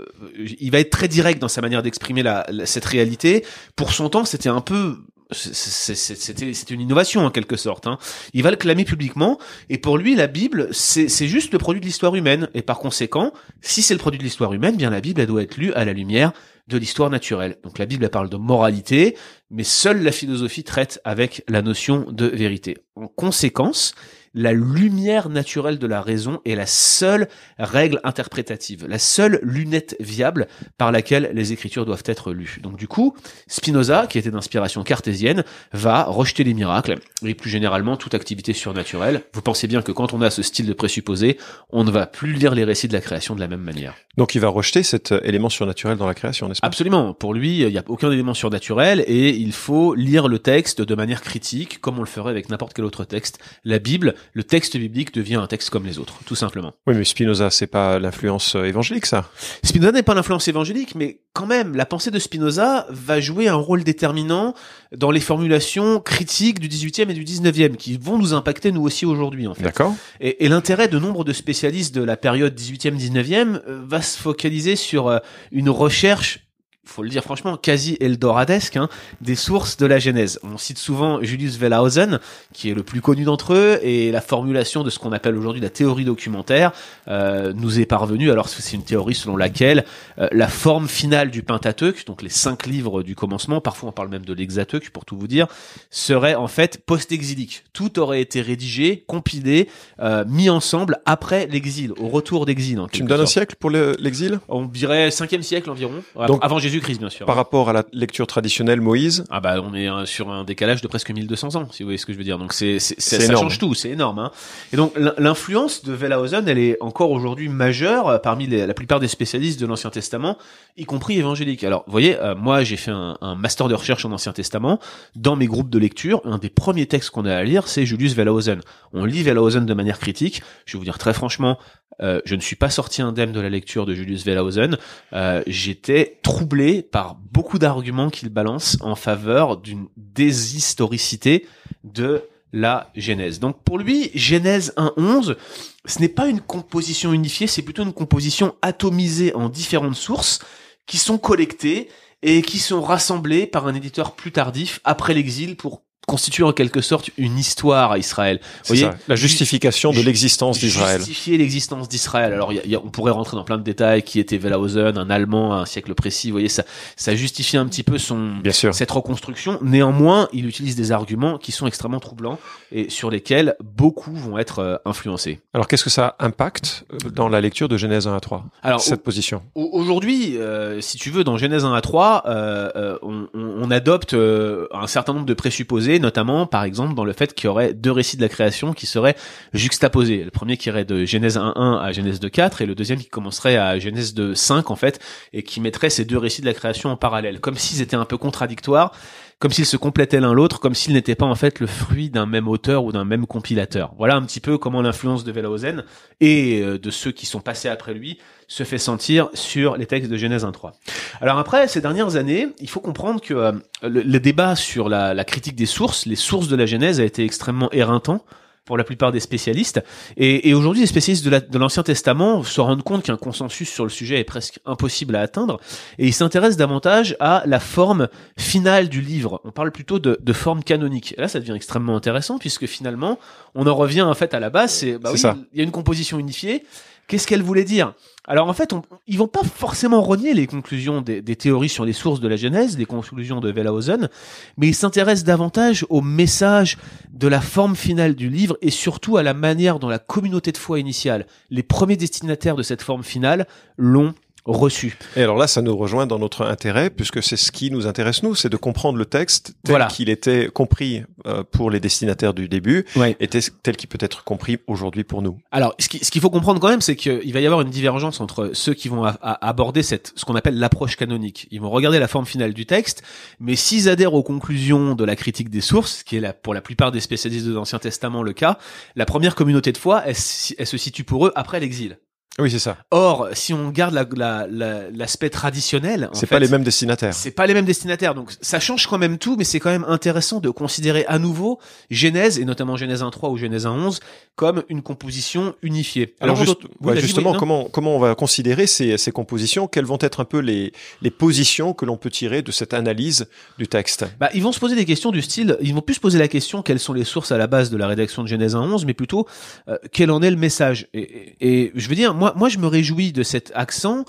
il 0.61 0.71
va 0.71 0.81
être 0.81 0.91
très 0.91 1.09
direct 1.09 1.41
dans 1.41 1.49
sa 1.49 1.61
manière 1.61 1.83
d'exprimer 1.83 2.23
la, 2.23 2.47
la, 2.51 2.67
cette 2.67 2.85
réalité. 2.85 3.45
Pour 3.75 3.93
son 3.93 4.09
temps, 4.09 4.25
c'était 4.25 4.49
un 4.49 4.61
peu 4.61 4.99
c'était 5.31 6.75
une 6.75 6.81
innovation 6.81 7.25
en 7.25 7.31
quelque 7.31 7.57
sorte. 7.57 7.87
Hein. 7.87 7.99
Il 8.33 8.43
va 8.43 8.51
le 8.51 8.57
clamer 8.57 8.85
publiquement 8.85 9.39
et 9.69 9.79
pour 9.79 9.99
lui 9.99 10.15
la 10.15 10.27
Bible 10.27 10.69
c'est 10.73 11.09
juste 11.27 11.53
le 11.53 11.59
produit 11.59 11.81
de 11.81 11.87
l'histoire 11.87 12.15
humaine 12.15 12.49
et 12.55 12.63
par 12.63 12.79
conséquent 12.79 13.33
si 13.61 13.83
c'est 13.83 13.95
le 13.95 13.99
produit 13.99 14.19
de 14.19 14.25
l'histoire 14.25 14.53
humaine 14.53 14.77
bien 14.77 14.91
la 14.91 15.01
Bible 15.01 15.21
elle 15.21 15.27
doit 15.27 15.43
être 15.43 15.57
lue 15.57 15.73
à 15.73 15.85
la 15.85 15.93
lumière 15.93 16.33
de 16.69 16.79
l'histoire 16.79 17.11
naturelle. 17.11 17.57
Donc 17.65 17.79
la 17.79 17.87
Bible 17.87 18.05
elle 18.05 18.11
parle 18.11 18.29
de 18.29 18.37
moralité 18.37 19.17
mais 19.51 19.65
seule 19.65 20.03
la 20.03 20.13
philosophie 20.13 20.65
traite 20.65 21.01
avec 21.05 21.43
la 21.49 21.63
notion 21.63 22.07
de 22.11 22.27
vérité. 22.27 22.77
En 22.95 23.09
conséquence 23.09 23.95
la 24.37 24.53
lumière 24.53 25.31
naturelle 25.31 25.79
de 25.79 25.87
la 25.87 26.03
raison 26.03 26.41
est 26.45 26.55
la 26.55 26.67
seule 26.67 27.27
règle 27.59 28.01
interprétative, 28.05 28.87
la 28.87 28.99
seule 28.99 29.41
lunette 29.43 29.97
viable 29.99 30.47
par 30.77 30.93
laquelle 30.93 31.31
les 31.33 31.53
écritures 31.53 31.87
doivent 31.87 32.03
être 32.05 32.33
lues. 32.33 32.59
Donc 32.63 32.77
du 32.77 32.87
coup, 32.87 33.17
Spinoza, 33.49 34.07
qui 34.07 34.19
était 34.19 34.31
d'inspiration 34.31 34.85
cartésienne, 34.85 35.43
va 35.73 36.05
rejeter 36.05 36.45
les 36.45 36.53
miracles 36.53 36.97
et 37.25 37.35
plus 37.35 37.49
généralement 37.49 37.97
toute 37.97 38.15
activité 38.15 38.53
surnaturelle. 38.53 39.23
Vous 39.33 39.41
pensez 39.41 39.67
bien 39.67 39.81
que 39.81 39.91
quand 39.91 40.13
on 40.13 40.21
a 40.21 40.29
ce 40.29 40.43
style 40.43 40.67
de 40.67 40.75
présupposé, 40.75 41.39
on 41.71 41.83
ne 41.83 41.91
va 41.91 42.07
plus 42.07 42.33
lire 42.35 42.55
les 42.55 42.65
récits 42.65 42.89
de 42.89 42.93
la 42.93 43.01
création 43.01 43.35
de 43.35 43.41
la 43.41 43.49
même 43.49 43.63
manière. 43.63 43.95
Donc 44.19 44.35
il 44.35 44.41
va 44.41 44.49
rejeter 44.49 44.83
cet 44.83 45.15
élément 45.25 45.49
surnaturel 45.49 45.97
dans 45.97 46.07
la 46.07 46.15
création, 46.15 46.49
n'est-ce 46.49 46.61
pas? 46.61 46.67
Absolument. 46.67 47.15
Pour 47.15 47.33
lui, 47.33 47.61
il 47.61 47.69
n'y 47.69 47.79
a 47.79 47.85
aucun 47.89 48.11
élément 48.11 48.35
surnaturel 48.35 49.03
et 49.07 49.31
il 49.31 49.53
faut 49.53 49.95
lire 49.95 50.29
le 50.29 50.39
texte 50.39 50.83
de 50.83 50.95
manière 50.95 51.23
critique, 51.23 51.81
comme 51.81 51.99
on 51.99 52.03
le 52.03 52.07
ferait 52.07 52.31
avec 52.31 52.51
n'importe 52.51 52.75
quel 52.75 52.85
autre 52.85 53.05
texte. 53.05 53.39
La 53.65 53.79
Bible, 53.79 54.15
le 54.33 54.45
texte 54.45 54.77
biblique 54.77 55.15
devient 55.15 55.37
un 55.37 55.47
texte 55.47 55.71
comme 55.71 55.87
les 55.87 55.99
autres, 55.99 56.15
tout 56.27 56.35
simplement. 56.35 56.75
Oui, 56.87 56.95
mais 56.95 57.05
Spinoza, 57.05 57.51
c'est 57.51 57.67
pas 57.67 57.99
l'influence 57.99 58.55
évangélique, 58.55 59.07
ça? 59.07 59.31
Spinoza 59.63 59.93
n'est 59.93 60.03
pas 60.03 60.15
l'influence 60.15 60.49
évangélique, 60.49 60.95
mais 60.95 61.21
quand 61.33 61.47
même, 61.47 61.77
la 61.77 61.87
pensée 61.87 62.11
de 62.11 62.19
Spinoza 62.19 62.87
va 62.91 63.21
jouer 63.21 63.49
un 63.49 63.55
rôle 63.55 63.85
déterminant 63.85 64.55
dans 64.95 65.11
les 65.11 65.21
formulations 65.21 66.01
critiques 66.01 66.61
du 66.61 66.69
18e 66.69 67.11
et 67.11 67.15
du 67.15 67.25
19e, 67.25 67.77
qui 67.77 67.97
vont 67.97 68.19
nous 68.19 68.35
impacter 68.35 68.73
nous 68.73 68.83
aussi 68.83 69.07
aujourd'hui, 69.07 69.47
en 69.47 69.55
fait. 69.55 69.63
D'accord. 69.63 69.95
Et, 70.21 70.45
et 70.45 70.49
l'intérêt 70.49 70.89
de 70.89 70.99
nombre 70.99 71.25
de 71.25 71.33
spécialistes 71.33 71.95
de 71.95 72.03
la 72.03 72.17
période 72.17 72.59
18e-19e 72.59 73.61
va 73.67 74.03
se 74.03 74.19
focaliser 74.19 74.77
sur 74.77 75.21
une 75.53 75.71
recherche 75.71 76.46
faut 76.87 77.03
le 77.03 77.09
dire 77.09 77.23
franchement, 77.23 77.57
quasi 77.57 77.97
eldoradesque, 78.01 78.77
hein, 78.77 78.89
des 79.21 79.35
sources 79.35 79.77
de 79.77 79.87
la 79.87 79.99
Genèse. 79.99 80.39
On 80.43 80.57
cite 80.57 80.79
souvent 80.79 81.23
Julius 81.23 81.59
Wellhausen, 81.59 82.21
qui 82.53 82.71
est 82.71 82.75
le 82.75 82.83
plus 82.83 83.01
connu 83.01 83.25
d'entre 83.25 83.55
eux, 83.55 83.79
et 83.83 84.11
la 84.11 84.21
formulation 84.21 84.83
de 84.83 84.91
ce 84.91 84.99
qu'on 84.99 85.13
appelle 85.13 85.37
aujourd'hui 85.37 85.61
la 85.61 85.71
théorie 85.71 86.05
documentaire 86.05 86.73
euh, 87.09 87.53
nous 87.55 87.81
est 87.81 87.87
parvenue. 87.87 88.31
Alors 88.31 88.49
c'est 88.49 88.75
une 88.75 88.85
théorie 88.85 89.15
selon 89.15 89.37
laquelle 89.37 89.85
euh, 90.19 90.29
la 90.33 90.49
forme 90.49 90.89
finale 90.89 91.31
du 91.31 91.43
Pentateuque, 91.43 92.07
donc 92.07 92.23
les 92.23 92.29
cinq 92.29 92.67
livres 92.67 93.03
du 93.03 93.15
commencement, 93.15 93.61
parfois 93.61 93.89
on 93.89 93.93
parle 93.93 94.09
même 94.09 94.25
de 94.25 94.33
l'Hexateuque 94.33 94.91
pour 94.91 95.05
tout 95.05 95.17
vous 95.17 95.29
dire, 95.29 95.47
serait 95.91 96.35
en 96.35 96.49
fait 96.49 96.85
post-exilique. 96.85 97.65
Tout 97.73 97.99
aurait 97.99 98.21
été 98.21 98.41
rédigé, 98.41 99.05
compilé, 99.07 99.69
euh, 100.01 100.25
mis 100.27 100.51
ensemble 100.51 100.99
après 101.05 101.47
l'exil, 101.47 101.93
au 101.99 102.09
retour 102.09 102.47
d'exil. 102.47 102.81
Tu 102.93 103.03
me 103.03 103.09
donnes 103.09 103.21
un 103.21 103.27
siècle 103.27 103.57
pour 103.59 103.71
l'exil? 103.71 104.41
On 104.49 104.65
dirait 104.65 105.09
5e 105.09 105.43
siècle 105.43 105.71
environ, 105.71 106.03
Donc, 106.27 106.41
avant 106.43 106.59
Jésus-Christ 106.77 106.99
bien 106.99 107.11
sûr. 107.11 107.27
Par 107.27 107.37
rapport 107.37 107.69
à 107.69 107.73
la 107.73 107.85
lecture 107.93 108.27
traditionnelle 108.27 108.81
Moïse 108.81 109.25
Ah 109.31 109.41
bah 109.41 109.57
on 109.63 109.75
est 109.75 109.89
euh, 109.89 110.05
sur 110.07 110.31
un 110.31 110.45
décalage 110.45 110.83
de 110.83 110.89
presque 110.89 111.11
1200 111.11 111.55
ans, 111.57 111.69
si 111.73 111.83
vous 111.83 111.89
voyez 111.89 111.99
ce 111.99 112.07
que 112.07 112.13
je 112.13 112.19
veux 112.19 112.25
dire. 112.25 112.39
Donc 112.39 112.53
c'est 112.53 112.79
c'est 112.79 113.01
C'est 113.01 113.19
ça 113.21 113.25
énorme. 113.27 113.45
change 113.45 113.59
tout, 113.59 113.75
c'est 113.75 113.91
énorme. 113.91 114.19
Hein. 114.19 114.31
Et 114.73 114.77
donc 114.77 114.93
l'in- 114.97 115.15
l'influence 115.19 115.85
de 115.85 115.93
Wellhausen, 115.93 116.47
elle 116.49 116.59
est 116.59 116.77
encore 116.81 117.11
aujourd'hui 117.11 117.49
majeure 117.49 118.09
euh, 118.09 118.19
parmi 118.19 118.47
les- 118.47 118.67
la 118.67 118.75
plupart 118.75 119.01
des 119.01 119.09
spécialistes 119.09 119.61
de 119.61 119.67
l'Ancien 119.67 119.91
Testament, 119.91 120.37
y 120.77 120.85
compris 120.85 121.19
évangéliques. 121.19 121.65
Alors 121.65 121.85
vous 121.87 121.93
voyez, 121.93 122.17
euh, 122.19 122.35
moi 122.35 122.63
j'ai 122.63 122.77
fait 122.77 122.91
un, 122.91 123.17
un 123.21 123.35
master 123.35 123.69
de 123.69 123.75
recherche 123.75 124.05
en 124.05 124.13
Ancien 124.13 124.33
Testament. 124.33 124.79
Dans 125.15 125.37
mes 125.37 125.47
groupes 125.47 125.71
de 125.71 125.79
lecture, 125.79 126.21
un 126.25 126.39
des 126.39 126.51
premiers 126.51 126.87
textes 126.87 127.11
qu'on 127.11 127.25
a 127.25 127.35
à 127.35 127.43
lire, 127.43 127.69
c'est 127.69 127.87
Julius 127.87 128.15
Wellhausen. 128.15 128.61
On 128.93 129.05
lit 129.05 129.23
Wellhausen 129.23 129.67
de 129.67 129.75
manière 129.75 129.99
critique. 129.99 130.43
Je 130.67 130.73
vais 130.75 130.79
vous 130.79 130.85
dire 130.85 130.99
très 130.99 131.13
franchement, 131.15 131.59
euh, 132.03 132.21
je 132.25 132.35
ne 132.35 132.41
suis 132.41 132.57
pas 132.57 132.71
sorti 132.71 133.03
indemne 133.03 133.33
de 133.33 133.41
la 133.41 133.49
lecture 133.49 133.87
de 133.87 133.95
Julius 133.95 134.25
Wellhausen. 134.25 134.77
Euh, 135.13 135.43
J'étais 135.47 136.19
troublé 136.23 136.83
par 136.83 137.17
beaucoup 137.33 137.59
d'arguments 137.59 138.11
qu'il 138.11 138.29
balance 138.29 138.77
en 138.81 138.95
faveur 138.95 139.57
d'une 139.57 139.87
déshistoricité 139.97 141.47
de 141.85 142.23
la 142.53 142.91
Genèse. 142.95 143.41
Donc 143.41 143.63
pour 143.65 143.79
lui, 143.79 144.11
Genèse 144.15 144.73
1.11, 144.77 145.37
ce 145.85 145.99
n'est 146.01 146.09
pas 146.09 146.29
une 146.29 146.41
composition 146.41 147.13
unifiée, 147.13 147.47
c'est 147.47 147.63
plutôt 147.63 147.83
une 147.83 147.93
composition 147.93 148.55
atomisée 148.63 149.35
en 149.35 149.49
différentes 149.49 149.97
sources 149.97 150.41
qui 150.87 150.99
sont 150.99 151.19
collectées 151.19 151.89
et 152.23 152.43
qui 152.43 152.59
sont 152.59 152.83
rassemblées 152.83 153.47
par 153.47 153.67
un 153.67 153.75
éditeur 153.75 154.13
plus 154.13 154.33
tardif 154.33 154.81
après 154.85 155.15
l'exil 155.15 155.57
pour 155.57 155.83
constituer 156.07 156.45
en 156.45 156.53
quelque 156.53 156.81
sorte 156.81 157.11
une 157.19 157.37
histoire 157.39 157.91
à 157.91 157.99
Israël. 157.99 158.39
C'est 158.63 158.69
voyez, 158.75 158.85
ça, 158.85 158.95
la 159.09 159.17
justification 159.17 159.91
de 159.91 160.01
l'existence 160.01 160.59
d'Israël. 160.61 160.99
Justifier 160.99 161.37
l'existence 161.37 161.89
d'Israël. 161.89 162.33
Alors, 162.33 162.53
il 162.53 162.57
y 162.57 162.59
a- 162.61 162.65
il 162.65 162.71
y 162.71 162.77
a- 162.77 162.81
on 162.81 162.91
pourrait 162.91 163.11
rentrer 163.13 163.37
dans 163.37 163.43
plein 163.45 163.59
de 163.59 163.65
détails. 163.65 164.05
Qui 164.05 164.21
était 164.21 164.39
Wellhausen, 164.39 164.97
un 164.99 165.11
Allemand 165.11 165.53
à 165.53 165.57
un 165.59 165.67
siècle 165.67 165.95
précis. 165.95 166.29
Vous 166.29 166.35
voyez, 166.35 166.49
ça, 166.49 166.63
ça 166.95 167.17
justifie 167.17 167.57
un 167.57 167.67
petit 167.67 167.83
peu 167.83 167.99
son 167.99 168.37
Bien 168.37 168.53
sûr. 168.53 168.73
cette 168.73 168.91
reconstruction. 168.91 169.59
Néanmoins, 169.63 170.29
il 170.33 170.47
utilise 170.47 170.77
des 170.77 170.93
arguments 170.93 171.39
qui 171.39 171.51
sont 171.51 171.67
extrêmement 171.67 171.99
troublants 172.01 172.39
et 172.71 172.89
sur 172.89 173.11
lesquels 173.11 173.57
beaucoup 173.65 174.15
vont 174.15 174.39
être 174.39 174.61
euh, 174.61 174.77
influencés. 174.85 175.41
Alors 175.55 175.67
qu'est-ce 175.67 175.83
que 175.85 175.91
ça 175.91 176.15
impacte 176.21 176.85
euh, 176.93 177.11
dans 177.11 177.29
la 177.29 177.41
lecture 177.41 177.69
de 177.69 177.77
Genèse 177.77 178.07
1 178.07 178.15
à 178.15 178.21
3 178.21 178.45
Alors, 178.63 178.81
Cette 178.81 179.03
position? 179.03 179.43
Au- 179.57 179.71
Aujourd'hui, 179.73 180.39
euh, 180.39 180.81
si 180.81 180.99
tu 180.99 181.11
veux, 181.11 181.25
dans 181.25 181.37
Genèse 181.37 181.65
1 181.65 181.75
à 181.75 181.81
3, 181.81 182.23
euh, 182.27 182.71
euh, 182.77 182.99
on, 183.03 183.27
on- 183.35 183.55
on 183.65 183.71
adopte 183.73 184.15
un 184.15 184.87
certain 184.87 185.13
nombre 185.15 185.27
de 185.27 185.35
présupposés, 185.35 185.96
notamment, 185.99 186.47
par 186.47 186.65
exemple, 186.65 186.95
dans 186.95 187.05
le 187.05 187.13
fait 187.13 187.35
qu'il 187.35 187.47
y 187.47 187.49
aurait 187.49 187.75
deux 187.75 187.93
récits 187.93 188.17
de 188.17 188.23
la 188.23 188.29
création 188.29 188.73
qui 188.73 188.87
seraient 188.87 189.17
juxtaposés. 189.53 190.25
Le 190.25 190.31
premier 190.31 190.57
qui 190.57 190.69
irait 190.69 190.85
de 190.85 191.05
Genèse 191.05 191.37
1.1 191.37 191.81
à 191.81 191.93
Genèse 191.93 192.21
2.4 192.21 192.63
et 192.63 192.67
le 192.67 192.75
deuxième 192.75 192.99
qui 192.99 193.09
commencerait 193.09 193.57
à 193.57 193.79
Genèse 193.79 194.15
2.5, 194.15 194.65
en 194.73 194.77
fait, 194.77 195.01
et 195.33 195.43
qui 195.43 195.61
mettrait 195.61 195.91
ces 195.91 196.05
deux 196.05 196.19
récits 196.19 196.41
de 196.41 196.47
la 196.47 196.55
création 196.55 196.91
en 196.91 196.97
parallèle, 196.97 197.41
comme 197.41 197.57
s'ils 197.57 197.83
étaient 197.83 197.97
un 197.97 198.05
peu 198.05 198.19
contradictoires, 198.19 198.93
comme 199.39 199.51
s'ils 199.51 199.67
se 199.67 199.77
complétaient 199.77 200.21
l'un 200.21 200.33
l'autre, 200.33 200.61
comme 200.61 200.75
s'ils 200.75 200.95
n'étaient 200.95 201.15
pas 201.15 201.27
en 201.27 201.35
fait 201.35 201.61
le 201.61 201.67
fruit 201.67 202.09
d'un 202.09 202.27
même 202.27 202.49
auteur 202.49 202.85
ou 202.85 202.93
d'un 202.93 203.05
même 203.05 203.27
compilateur. 203.27 203.93
Voilà 203.99 204.17
un 204.17 204.23
petit 204.23 204.41
peu 204.41 204.57
comment 204.57 204.81
l'influence 204.81 205.25
de 205.25 205.33
Wellhausen 205.33 205.85
et 206.21 206.63
euh, 206.63 206.79
de 206.79 206.91
ceux 206.91 207.13
qui 207.13 207.27
sont 207.27 207.41
passés 207.41 207.69
après 207.69 207.93
lui 207.93 208.19
se 208.49 208.63
fait 208.63 208.79
sentir 208.79 209.29
sur 209.35 209.77
les 209.77 209.87
textes 209.87 210.11
de 210.11 210.17
Genèse 210.17 210.45
1.3. 210.45 210.73
Alors 211.21 211.39
après, 211.39 211.67
ces 211.69 211.81
dernières 211.81 212.17
années, 212.17 212.49
il 212.61 212.69
faut 212.69 212.81
comprendre 212.81 213.21
que 213.21 213.35
euh, 213.35 213.53
le, 213.83 214.03
le 214.03 214.21
débat 214.21 214.55
sur 214.57 214.89
la, 214.89 215.15
la 215.15 215.25
critique 215.25 215.57
des 215.57 215.67
sources, 215.67 216.07
les 216.07 216.17
sources 216.17 216.49
de 216.49 216.57
la 216.57 216.67
Genèse, 216.67 217.01
a 217.01 217.05
été 217.05 217.25
extrêmement 217.25 217.71
éreintant 217.73 218.25
pour 218.65 218.77
la 218.77 218.83
plupart 218.83 219.13
des 219.13 219.21
spécialistes. 219.21 219.81
Et, 220.17 220.49
et 220.49 220.55
aujourd'hui, 220.55 220.81
les 220.81 220.89
spécialistes 220.89 221.25
de 221.25 221.31
la- 221.31 221.39
de 221.41 221.57
l'Ancien 221.59 221.85
Testament 221.85 222.43
se 222.43 222.61
rendent 222.61 222.83
compte 222.83 223.05
qu'un 223.05 223.17
consensus 223.17 223.71
sur 223.71 223.85
le 223.85 223.91
sujet 223.91 224.19
est 224.19 224.25
presque 224.25 224.59
impossible 224.67 225.15
à 225.15 225.21
atteindre, 225.21 225.61
et 225.99 226.07
ils 226.09 226.13
s'intéressent 226.13 226.57
davantage 226.57 227.17
à 227.21 227.45
la 227.47 227.61
forme 227.61 228.09
finale 228.37 228.89
du 228.89 229.01
livre. 229.01 229.41
On 229.45 229.53
parle 229.53 229.71
plutôt 229.71 230.01
de, 230.01 230.19
de 230.21 230.33
forme 230.33 230.65
canonique. 230.65 231.15
Et 231.17 231.21
là, 231.21 231.29
ça 231.29 231.39
devient 231.39 231.55
extrêmement 231.55 231.95
intéressant, 231.97 232.39
puisque 232.39 232.67
finalement, 232.67 233.21
on 233.55 233.69
en 233.69 233.75
revient 233.77 234.03
en 234.03 234.15
fait 234.15 234.35
à 234.35 234.41
la 234.41 234.51
base, 234.51 234.73
c'est 234.73 234.99
bah 234.99 235.11
oui, 235.13 235.19
il 235.53 235.59
y 235.59 235.61
a 235.61 235.65
une 235.65 235.71
composition 235.71 236.19
unifiée. 236.19 236.65
Qu'est-ce 237.09 237.27
qu'elle 237.27 237.43
voulait 237.43 237.65
dire? 237.65 237.95
Alors 238.27 238.49
en 238.49 238.53
fait, 238.53 238.75
ils 239.07 239.19
vont 239.19 239.29
pas 239.29 239.45
forcément 239.45 240.03
renier 240.03 240.35
les 240.35 240.49
conclusions 240.49 241.01
des, 241.01 241.23
des 241.23 241.37
théories 241.37 241.69
sur 241.69 241.85
les 241.85 241.93
sources 241.93 242.19
de 242.19 242.27
la 242.27 242.35
Genèse, 242.35 242.77
les 242.77 242.85
conclusions 242.85 243.41
de 243.41 243.53
Wellhausen, 243.53 244.09
mais 244.57 244.67
ils 244.67 244.75
s'intéressent 244.75 245.25
davantage 245.25 245.87
au 245.89 246.01
message 246.01 246.79
de 247.13 247.29
la 247.29 247.41
forme 247.41 247.77
finale 247.77 248.17
du 248.17 248.29
livre 248.29 248.59
et 248.63 248.71
surtout 248.71 249.17
à 249.17 249.23
la 249.23 249.35
manière 249.35 249.79
dont 249.79 249.89
la 249.89 250.01
communauté 250.01 250.51
de 250.51 250.59
foi 250.59 250.81
initiale, 250.81 251.27
les 251.51 251.63
premiers 251.63 251.97
destinataires 251.97 252.57
de 252.57 252.65
cette 252.65 252.83
forme 252.83 253.05
finale, 253.05 253.47
l'ont 253.79 254.15
reçu. 254.47 254.97
Et 255.17 255.23
alors 255.23 255.37
là, 255.37 255.47
ça 255.47 255.61
nous 255.63 255.77
rejoint 255.77 256.07
dans 256.07 256.19
notre 256.19 256.43
intérêt, 256.47 256.91
puisque 256.91 257.23
c'est 257.23 257.37
ce 257.37 257.53
qui 257.53 257.71
nous 257.71 257.87
intéresse 257.87 258.23
nous, 258.23 258.35
c'est 258.35 258.49
de 258.49 258.57
comprendre 258.57 258.99
le 258.99 259.05
texte 259.07 259.55
tel 259.65 259.73
Voilà. 259.73 259.87
qu'il 259.87 260.09
était 260.09 260.49
compris 260.53 261.03
euh, 261.27 261.43
pour 261.43 261.71
les 261.71 261.81
destinataires 261.81 262.35
du 262.35 262.49
début, 262.49 262.85
Ouais. 262.97 263.17
et 263.21 263.27
tel 263.29 263.77
qu'il 263.77 263.89
peut 263.89 263.99
être 264.01 264.23
compris 264.25 264.59
aujourd'hui 264.67 265.03
pour 265.05 265.23
nous. 265.23 265.39
Alors, 265.51 265.75
ce 265.79 265.89
qui- 265.89 266.05
ce 266.05 266.11
qu'il 266.11 266.21
faut 266.21 266.31
comprendre 266.31 266.61
quand 266.61 266.69
même, 266.69 266.81
c'est 266.81 266.97
qu'il 266.97 267.33
va 267.33 267.41
y 267.41 267.47
avoir 267.47 267.61
une 267.63 267.71
divergence 267.71 268.21
entre 268.21 268.51
ceux 268.53 268.75
qui 268.75 268.89
vont 268.89 269.05
a- 269.05 269.17
a- 269.21 269.49
aborder 269.49 269.83
cette, 269.83 270.13
ce 270.17 270.25
qu'on 270.25 270.37
appelle 270.37 270.59
l'approche 270.59 270.97
canonique. 270.97 271.49
Ils 271.51 271.61
vont 271.61 271.71
regarder 271.71 271.99
la 271.99 272.09
forme 272.09 272.27
finale 272.27 272.55
du 272.55 272.65
texte, 272.67 273.03
mais 273.41 273.57
s'ils 273.57 273.89
adhèrent 273.89 274.15
aux 274.15 274.23
conclusions 274.23 274.95
de 274.95 275.05
la 275.05 275.17
critique 275.17 275.51
des 275.51 275.61
sources, 275.61 275.99
ce 275.99 276.05
qui 276.05 276.17
est 276.17 276.21
la, 276.21 276.33
pour 276.33 276.55
la 276.55 276.61
plupart 276.61 276.93
des 276.93 277.01
spécialistes 277.01 277.47
de 277.47 277.53
l'Ancien 277.55 277.79
Testament 277.79 278.23
le 278.23 278.33
cas, 278.33 278.59
la 278.95 279.05
première 279.07 279.35
communauté 279.35 279.73
de 279.73 279.79
foi, 279.79 280.03
elle 280.07 280.15
se 280.17 280.77
situe 280.77 281.05
pour 281.05 281.27
eux 281.27 281.33
après 281.35 281.61
l'exil. 281.61 281.99
Oui, 282.39 282.51
c'est 282.51 282.59
ça. 282.59 282.77
Or, 282.91 283.29
si 283.33 283.55
on 283.55 283.71
garde 283.71 283.95
la- 283.95 284.07
la- 284.15 284.47
la- 284.47 284.91
l'aspect 284.91 285.31
traditionnel, 285.31 286.11
C'est 286.13 286.27
pas 286.27 286.39
les 286.39 286.49
mêmes 286.49 286.65
destinataires. 286.65 287.15
c'est 287.15 287.31
pas 287.31 287.47
les 287.47 287.55
mêmes 287.55 287.65
destinataires, 287.65 288.15
donc 288.15 288.31
ça 288.43 288.61
change 288.61 288.87
quand 288.87 288.99
même 288.99 289.17
tout, 289.17 289.37
mais 289.39 289.45
c'est 289.45 289.59
quand 289.59 289.71
même 289.71 289.87
intéressant 289.89 290.39
de 290.41 290.51
considérer 290.51 291.07
à 291.09 291.19
nouveau 291.19 291.59
Genèse, 291.91 292.39
et 292.39 292.45
notamment 292.45 292.77
Genèse 292.77 293.03
1.3 293.03 293.31
ou 293.31 293.39
Genèse 293.39 293.65
1.11, 293.67 294.01
comme 294.35 294.65
une 294.69 294.83
composition 294.83 295.55
unifiée. 295.63 296.15
Alors 296.21 296.37
juste- 296.37 296.59
ouais, 296.83 297.01
justement, 297.01 297.31
oui, 297.33 297.37
comment 297.39 297.65
comment 297.65 297.97
on 297.97 297.99
va 297.99 298.15
considérer 298.15 298.67
ces, 298.67 298.99
ces 298.99 299.13
compositions? 299.13 299.67
Quelles 299.67 299.87
vont 299.87 299.99
être 300.01 300.21
un 300.21 300.27
peu 300.27 300.39
les 300.41 300.73
les 301.01 301.11
positions 301.11 301.73
que 301.73 301.87
l'on 301.87 301.97
peut 301.97 302.11
tirer 302.11 302.43
de 302.43 302.53
cette 302.53 302.75
analyse 302.75 303.29
du 303.59 303.67
texte? 303.67 304.05
Bah, 304.21 304.29
ils 304.35 304.43
vont 304.43 304.53
se 304.53 304.61
poser 304.61 304.75
des 304.77 304.85
questions 304.85 305.11
du 305.11 305.23
style, 305.23 305.57
ils 305.63 305.73
vont 305.75 305.81
plus 305.81 305.95
se 305.95 306.01
poser 306.01 306.19
la 306.19 306.29
question 306.29 306.61
quelles 306.61 306.81
sont 306.81 306.93
les 306.93 307.05
sources 307.05 307.33
à 307.33 307.39
la 307.39 307.47
base 307.47 307.71
de 307.71 307.79
la 307.79 307.87
rédaction 307.87 308.23
de 308.23 308.29
Genèse 308.29 308.55
1.11, 308.55 308.85
mais 308.85 308.93
plutôt 308.95 309.27
euh, 309.69 309.79
quel 309.91 310.11
en 310.11 310.21
est 310.21 310.31
le 310.31 310.37
message? 310.37 310.87
Et, 310.93 311.01
et- 311.01 311.37
et 311.67 311.73
je 311.75 311.89
veux 311.89 311.95
dire, 311.95 312.13
moi, 312.13 312.26
moi, 312.37 312.49
je 312.49 312.59
me 312.59 312.67
réjouis 312.67 313.13
de 313.13 313.23
cet 313.23 313.53
accent 313.55 314.05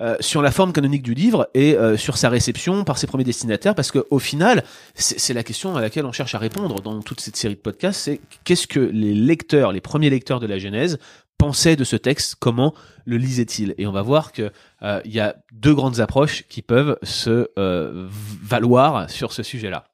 euh, 0.00 0.16
sur 0.20 0.42
la 0.42 0.50
forme 0.50 0.72
canonique 0.72 1.02
du 1.02 1.14
livre 1.14 1.48
et 1.54 1.76
euh, 1.76 1.96
sur 1.96 2.16
sa 2.16 2.28
réception 2.28 2.84
par 2.84 2.98
ses 2.98 3.06
premiers 3.06 3.24
destinataires, 3.24 3.74
parce 3.74 3.90
que 3.90 4.04
au 4.10 4.18
final, 4.18 4.64
c'est 4.94 5.34
la 5.34 5.42
question 5.42 5.76
à 5.76 5.80
laquelle 5.80 6.04
on 6.04 6.12
cherche 6.12 6.34
à 6.34 6.38
répondre 6.38 6.80
dans 6.80 7.00
toute 7.02 7.20
cette 7.20 7.36
série 7.36 7.54
de 7.54 7.60
podcasts, 7.60 8.00
c'est 8.00 8.20
qu'est-ce 8.44 8.66
que 8.66 8.80
les 8.80 9.14
lecteurs, 9.14 9.72
les 9.72 9.80
premiers 9.80 10.10
lecteurs 10.10 10.40
de 10.40 10.46
la 10.46 10.58
Genèse 10.58 10.98
pensaient 11.42 11.74
de 11.74 11.82
ce 11.82 11.96
texte, 11.96 12.36
comment 12.38 12.72
le 13.04 13.16
lisaient-ils? 13.16 13.74
Et 13.76 13.88
on 13.88 13.92
va 13.92 14.02
voir 14.02 14.30
que 14.30 14.52
euh, 14.82 15.00
il 15.04 15.12
y 15.12 15.18
a 15.18 15.34
deux 15.52 15.74
grandes 15.74 15.98
approches 15.98 16.44
qui 16.48 16.62
peuvent 16.62 16.96
se 17.02 17.48
euh, 17.58 18.06
valoir 18.08 19.10
sur 19.10 19.32
ce 19.32 19.42
sujet-là. 19.42 19.84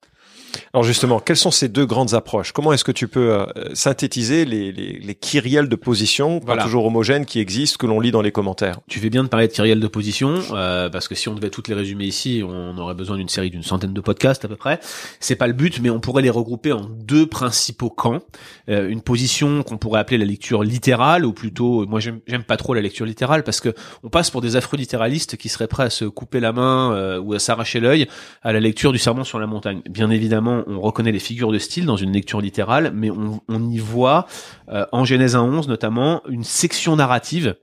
Alors 0.73 0.85
justement, 0.85 1.21
quelles 1.21 1.37
sont 1.37 1.51
ces 1.51 1.69
deux 1.69 1.87
grandes 1.87 2.15
approches? 2.15 2.53
Comment 2.53 2.73
est-ce 2.73 2.85
que 2.85 2.93
tu 2.93 3.09
peux 3.09 3.33
euh, 3.33 3.47
synthétiser 3.75 4.45
les, 4.45 4.73
les, 4.73 4.99
les 4.99 5.15
kyrielles 5.15 5.69
de 5.69 5.77
position, 5.77 6.41
Voilà. 6.45 6.63
pas 6.63 6.67
toujours 6.67 6.85
homogènes, 6.87 7.27
qui 7.27 7.41
existent, 7.41 7.77
que 7.79 7.87
l'on 7.87 8.01
lit 8.01 8.11
dans 8.11 8.23
les 8.23 8.33
commentaires? 8.33 8.81
Tu 8.89 8.99
fais 8.99 9.11
bien 9.11 9.25
de 9.25 9.29
parler 9.29 9.49
de 9.49 9.53
kyrielle 9.53 9.81
de 9.81 9.87
position, 9.89 10.35
euh, 10.53 10.89
parce 10.89 11.09
que 11.09 11.15
si 11.15 11.29
on 11.29 11.35
devait 11.35 11.51
toutes 11.51 11.69
les 11.69 11.75
résumer 11.75 12.05
ici, 12.05 12.43
on 12.47 12.77
aurait 12.79 12.95
besoin 12.95 13.17
d'une 13.17 13.29
série 13.29 13.51
d'une 13.51 13.63
centaine 13.63 13.93
de 13.93 14.01
podcasts 14.01 14.45
à 14.45 14.49
peu 14.49 14.57
près. 14.57 14.81
C'est 15.21 15.37
pas 15.37 15.47
le 15.47 15.53
but, 15.53 15.81
mais 15.81 15.91
on 15.91 16.01
pourrait 16.01 16.23
les 16.23 16.31
regrouper 16.31 16.73
en 16.73 16.83
deux 16.83 17.27
principaux 17.27 17.91
camps. 17.91 18.21
Euh, 18.69 18.89
une 18.89 19.03
position 19.03 19.63
qu'on 19.63 19.79
pourrait 19.79 20.01
appeler 20.01 20.19
la 20.19 20.25
lecture 20.25 20.63
littérale, 20.63 21.25
ou 21.25 21.33
plutôt, 21.33 21.87
moi 21.87 22.01
j'aime 22.01 22.21
pas 22.47 22.57
trop 22.57 22.75
la 22.75 22.81
lecture 22.81 23.07
littérale, 23.07 23.43
parce 23.45 23.61
que 23.61 23.75
on 24.03 24.09
passe 24.09 24.31
pour 24.31 24.41
des 24.41 24.57
affreux 24.57 24.77
littéralistes 24.79 25.37
qui 25.37 25.49
seraient 25.49 25.69
prêts 25.69 25.85
à 25.85 25.91
se 25.91 26.05
couper 26.05 26.41
la 26.41 26.53
main 26.53 26.93
euh, 26.95 27.19
ou 27.21 27.35
à 27.35 27.39
s'arracher 27.39 27.81
l'œil 27.81 28.07
à 28.43 28.53
la 28.53 28.61
lecture 28.61 28.93
du 28.93 28.99
Sermon 28.99 29.25
sur 29.25 29.39
la 29.39 29.47
montagne. 29.47 29.83
Bien 29.91 30.11
évidemment, 30.11 30.38
on 30.47 30.81
reconnaît 30.81 31.13
les 31.13 31.19
figures 31.19 31.53
de 31.53 31.59
style 31.59 31.87
dans 31.87 31.97
une 31.97 32.13
lecture 32.13 32.41
littérale, 32.41 32.93
mais 32.95 33.11
on, 33.11 33.41
on 33.49 33.69
y 33.69 33.79
voit, 33.79 34.27
euh, 34.69 34.87
en 34.93 35.05
Genèse 35.05 35.35
1.11 35.35 35.69
notamment, 35.69 36.23
une 36.29 36.45
section 36.45 36.97
narrative 36.97 37.57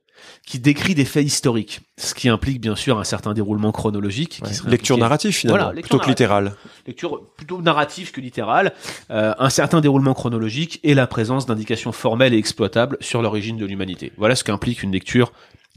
qui 0.46 0.60
décrit 0.60 0.96
des 0.96 1.06
faits 1.06 1.26
historiques, 1.26 1.82
ce 1.98 2.14
qui 2.14 2.30
implique 2.30 2.62
bien 2.62 2.76
sûr 2.76 3.00
un 3.00 3.04
certain 3.04 3.34
déroulement 3.34 3.72
chronologique. 3.72 4.42
Qui 4.44 4.68
Lecture 4.68 4.98
narrative 4.98 5.32
finalement, 5.32 5.64
Voilà, 5.66 5.76
lecture 5.76 5.98
plutôt 5.98 6.04
que 6.04 6.10
littérale. 6.10 6.54
lecture 6.88 7.22
plutôt 7.36 7.62
narrative 7.62 8.12
que 8.12 8.22
littérale, 8.22 8.74
euh, 9.12 9.34
un 9.38 9.50
certain 9.50 9.82
déroulement 9.82 10.14
chronologique 10.14 10.80
et 10.84 10.94
la 10.94 11.08
présence 11.08 11.46
d'indications 11.46 11.92
formelles 11.92 12.34
et 12.34 12.38
exploitables 12.38 12.98
sur 13.02 13.22
l'origine 13.22 13.58
de 13.58 13.66
l'humanité. 13.66 14.12
Voilà 14.18 14.36
ce 14.36 14.44
qu'implique 14.44 14.84
une 14.84 14.92
lecture 14.92 15.32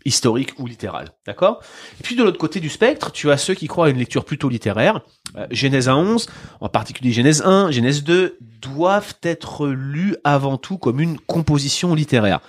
historique 0.08 0.58
ou 0.58 0.66
littérale. 0.66 1.10
D'accord? 1.26 1.60
Et 2.00 2.02
puis 2.02 2.16
de 2.16 2.24
l'autre 2.24 2.38
côté 2.38 2.58
du 2.58 2.68
spectre, 2.68 3.12
tu 3.12 3.30
as 3.30 3.36
ceux 3.36 3.54
qui 3.54 3.68
croient 3.68 3.86
à 3.86 3.90
une 3.90 3.98
lecture 3.98 4.24
plutôt 4.24 4.48
littéraire. 4.48 5.02
Euh, 5.36 5.46
Genèse 5.50 5.88
1 5.88 5.96
11, 5.96 6.26
en 6.60 6.68
particulier 6.68 7.12
Genèse 7.12 7.42
1, 7.44 7.70
Genèse 7.70 8.02
2, 8.02 8.38
doivent 8.60 9.14
être 9.22 9.68
lus 9.68 10.16
avant 10.24 10.56
tout 10.56 10.78
comme 10.78 11.00
une 11.00 11.18
composition 11.18 11.94
littéraire. 11.94 12.40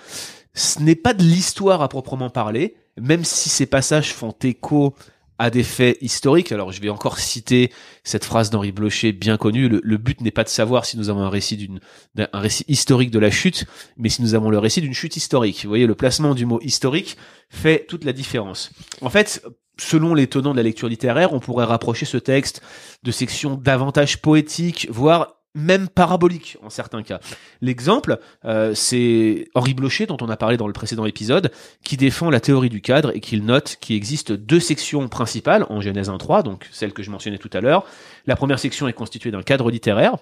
Ce 0.54 0.80
n'est 0.80 0.96
pas 0.96 1.14
de 1.14 1.22
l'histoire 1.22 1.82
à 1.82 1.88
proprement 1.88 2.30
parler, 2.30 2.74
même 3.00 3.24
si 3.24 3.48
ces 3.48 3.66
passages 3.66 4.12
font 4.12 4.34
écho 4.42 4.94
à 5.40 5.48
des 5.48 5.62
faits 5.62 5.96
historiques. 6.02 6.52
Alors 6.52 6.70
je 6.70 6.82
vais 6.82 6.90
encore 6.90 7.18
citer 7.18 7.72
cette 8.04 8.26
phrase 8.26 8.50
d'Henri 8.50 8.72
Blocher 8.72 9.12
bien 9.12 9.38
connue. 9.38 9.70
Le, 9.70 9.96
but 9.96 10.20
n'est 10.20 10.30
pas 10.30 10.44
de 10.44 10.50
savoir 10.50 10.84
si 10.84 10.98
nous 10.98 11.08
avons 11.08 11.22
un 11.22 11.30
récit 11.30 11.56
d'une, 11.56 11.80
d'un 12.14 12.28
un 12.34 12.40
récit 12.40 12.66
historique 12.68 13.10
de 13.10 13.18
la 13.18 13.30
chute, 13.30 13.64
mais 13.96 14.10
si 14.10 14.20
nous 14.20 14.34
avons 14.34 14.50
le 14.50 14.58
récit 14.58 14.82
d'une 14.82 14.92
chute 14.92 15.16
historique. 15.16 15.62
Vous 15.62 15.70
voyez, 15.70 15.86
le 15.86 15.94
placement 15.94 16.34
du 16.34 16.44
mot 16.44 16.60
historique 16.60 17.16
fait 17.48 17.86
toute 17.88 18.04
la 18.04 18.12
différence. 18.12 18.70
En 19.00 19.08
fait, 19.08 19.42
selon 19.78 20.14
les 20.14 20.26
tenants 20.26 20.52
de 20.52 20.58
la 20.58 20.62
lecture 20.62 20.88
littéraire, 20.88 21.32
on 21.32 21.40
pourrait 21.40 21.64
rapprocher 21.64 22.04
ce 22.04 22.18
texte 22.18 22.60
de 23.02 23.10
sections 23.10 23.54
davantage 23.54 24.20
poétiques, 24.20 24.88
voire 24.90 25.39
même 25.54 25.88
paraboliques 25.88 26.56
en 26.62 26.70
certains 26.70 27.02
cas. 27.02 27.20
L'exemple, 27.60 28.20
euh, 28.44 28.74
c'est 28.74 29.48
Henri 29.54 29.74
Blocher, 29.74 30.06
dont 30.06 30.16
on 30.20 30.28
a 30.28 30.36
parlé 30.36 30.56
dans 30.56 30.66
le 30.66 30.72
précédent 30.72 31.04
épisode, 31.04 31.50
qui 31.82 31.96
défend 31.96 32.30
la 32.30 32.40
théorie 32.40 32.68
du 32.68 32.80
cadre 32.80 33.14
et 33.14 33.20
qu'il 33.20 33.44
note 33.44 33.76
qu'il 33.80 33.96
existe 33.96 34.32
deux 34.32 34.60
sections 34.60 35.08
principales 35.08 35.66
en 35.68 35.80
Genèse 35.80 36.08
1.3, 36.08 36.42
donc 36.42 36.68
celle 36.70 36.92
que 36.92 37.02
je 37.02 37.10
mentionnais 37.10 37.38
tout 37.38 37.50
à 37.52 37.60
l'heure. 37.60 37.84
La 38.26 38.36
première 38.36 38.58
section 38.58 38.88
est 38.88 38.92
constituée 38.92 39.30
d'un 39.30 39.42
cadre 39.42 39.70
littéraire 39.70 40.16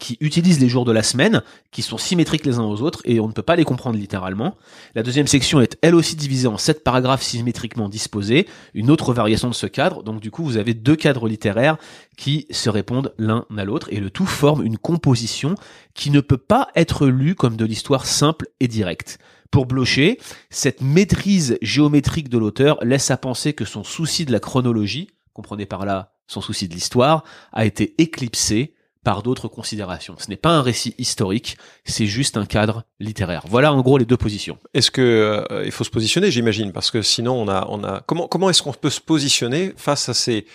qui 0.00 0.16
utilise 0.20 0.60
les 0.60 0.68
jours 0.68 0.84
de 0.84 0.92
la 0.92 1.02
semaine, 1.02 1.42
qui 1.70 1.82
sont 1.82 1.98
symétriques 1.98 2.46
les 2.46 2.58
uns 2.58 2.64
aux 2.64 2.80
autres, 2.80 3.00
et 3.04 3.20
on 3.20 3.28
ne 3.28 3.32
peut 3.32 3.42
pas 3.42 3.56
les 3.56 3.64
comprendre 3.64 3.98
littéralement. 3.98 4.56
La 4.94 5.02
deuxième 5.02 5.26
section 5.26 5.60
est 5.60 5.76
elle 5.82 5.94
aussi 5.94 6.16
divisée 6.16 6.48
en 6.48 6.58
sept 6.58 6.82
paragraphes 6.82 7.22
symétriquement 7.22 7.88
disposés, 7.88 8.48
une 8.74 8.90
autre 8.90 9.12
variation 9.12 9.48
de 9.48 9.54
ce 9.54 9.66
cadre, 9.66 10.02
donc 10.02 10.20
du 10.20 10.30
coup 10.30 10.44
vous 10.44 10.56
avez 10.56 10.74
deux 10.74 10.96
cadres 10.96 11.28
littéraires 11.28 11.76
qui 12.16 12.46
se 12.50 12.70
répondent 12.70 13.12
l'un 13.18 13.44
à 13.56 13.64
l'autre, 13.64 13.88
et 13.90 14.00
le 14.00 14.10
tout 14.10 14.26
forme 14.26 14.64
une 14.64 14.78
composition 14.78 15.54
qui 15.94 16.10
ne 16.10 16.20
peut 16.20 16.38
pas 16.38 16.68
être 16.74 17.06
lue 17.06 17.34
comme 17.34 17.56
de 17.56 17.64
l'histoire 17.64 18.06
simple 18.06 18.46
et 18.60 18.68
directe. 18.68 19.18
Pour 19.50 19.66
Blocher, 19.66 20.18
cette 20.48 20.80
maîtrise 20.80 21.58
géométrique 21.60 22.30
de 22.30 22.38
l'auteur 22.38 22.82
laisse 22.82 23.10
à 23.10 23.18
penser 23.18 23.52
que 23.52 23.66
son 23.66 23.84
souci 23.84 24.24
de 24.24 24.32
la 24.32 24.40
chronologie, 24.40 25.10
comprenez 25.34 25.66
par 25.66 25.84
là 25.84 26.14
son 26.26 26.40
souci 26.40 26.68
de 26.68 26.74
l'histoire, 26.74 27.24
a 27.52 27.66
été 27.66 27.94
éclipsé 27.98 28.74
par 29.04 29.22
d'autres 29.22 29.48
considérations. 29.48 30.14
Ce 30.18 30.28
n'est 30.28 30.36
pas 30.36 30.50
un 30.50 30.62
récit 30.62 30.94
historique, 30.98 31.56
c'est 31.84 32.06
juste 32.06 32.36
un 32.36 32.46
cadre 32.46 32.84
littéraire. 33.00 33.42
Voilà 33.48 33.72
en 33.72 33.80
gros 33.80 33.98
les 33.98 34.04
deux 34.04 34.16
positions. 34.16 34.58
Est-ce 34.74 34.90
que 34.90 35.02
euh, 35.50 35.64
il 35.64 35.72
faut 35.72 35.84
se 35.84 35.90
positionner, 35.90 36.30
j'imagine, 36.30 36.72
parce 36.72 36.90
que 36.90 37.02
sinon 37.02 37.34
on 37.34 37.48
a, 37.48 37.66
on 37.68 37.82
a. 37.82 38.00
Comment, 38.06 38.28
comment 38.28 38.48
est-ce 38.50 38.62
qu'on 38.62 38.72
peut 38.72 38.90
se 38.90 39.00
positionner 39.00 39.72
face 39.76 40.08
à 40.08 40.14
ces 40.14 40.46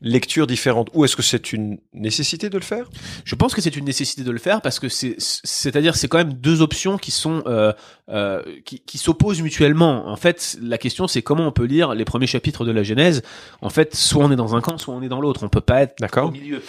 lectures 0.00 0.46
différentes? 0.46 0.90
Ou 0.94 1.04
est-ce 1.04 1.16
que 1.16 1.22
c'est 1.22 1.52
une 1.52 1.78
nécessité 1.92 2.50
de 2.50 2.56
le 2.56 2.62
faire? 2.62 2.88
Je 3.24 3.34
pense 3.34 3.52
que 3.52 3.60
c'est 3.60 3.74
une 3.74 3.84
nécessité 3.84 4.22
de 4.22 4.30
le 4.30 4.38
faire 4.38 4.62
parce 4.62 4.78
que 4.78 4.88
c'est, 4.88 5.16
c'est-à-dire 5.18 5.96
c'est 5.96 6.06
quand 6.06 6.18
même 6.18 6.34
deux 6.34 6.62
options 6.62 6.98
qui 6.98 7.10
sont 7.10 7.42
euh, 7.46 7.72
euh, 8.10 8.42
qui, 8.64 8.78
qui 8.78 8.98
s'opposent 8.98 9.42
mutuellement. 9.42 10.06
En 10.08 10.16
fait, 10.16 10.56
la 10.62 10.78
question 10.78 11.08
c'est 11.08 11.22
comment 11.22 11.48
on 11.48 11.52
peut 11.52 11.64
lire 11.64 11.94
les 11.94 12.04
premiers 12.04 12.28
chapitres 12.28 12.64
de 12.64 12.70
la 12.70 12.84
Genèse. 12.84 13.22
En 13.60 13.70
fait, 13.70 13.96
soit 13.96 14.24
on 14.24 14.30
est 14.30 14.36
dans 14.36 14.54
un 14.54 14.60
camp, 14.60 14.78
soit 14.78 14.94
on 14.94 15.02
est 15.02 15.08
dans 15.08 15.20
l'autre. 15.20 15.42
On 15.42 15.48
peut 15.48 15.60
pas 15.60 15.82
être 15.82 15.94
au 15.94 16.02
D'accord. 16.02 16.30
milieu. 16.30 16.62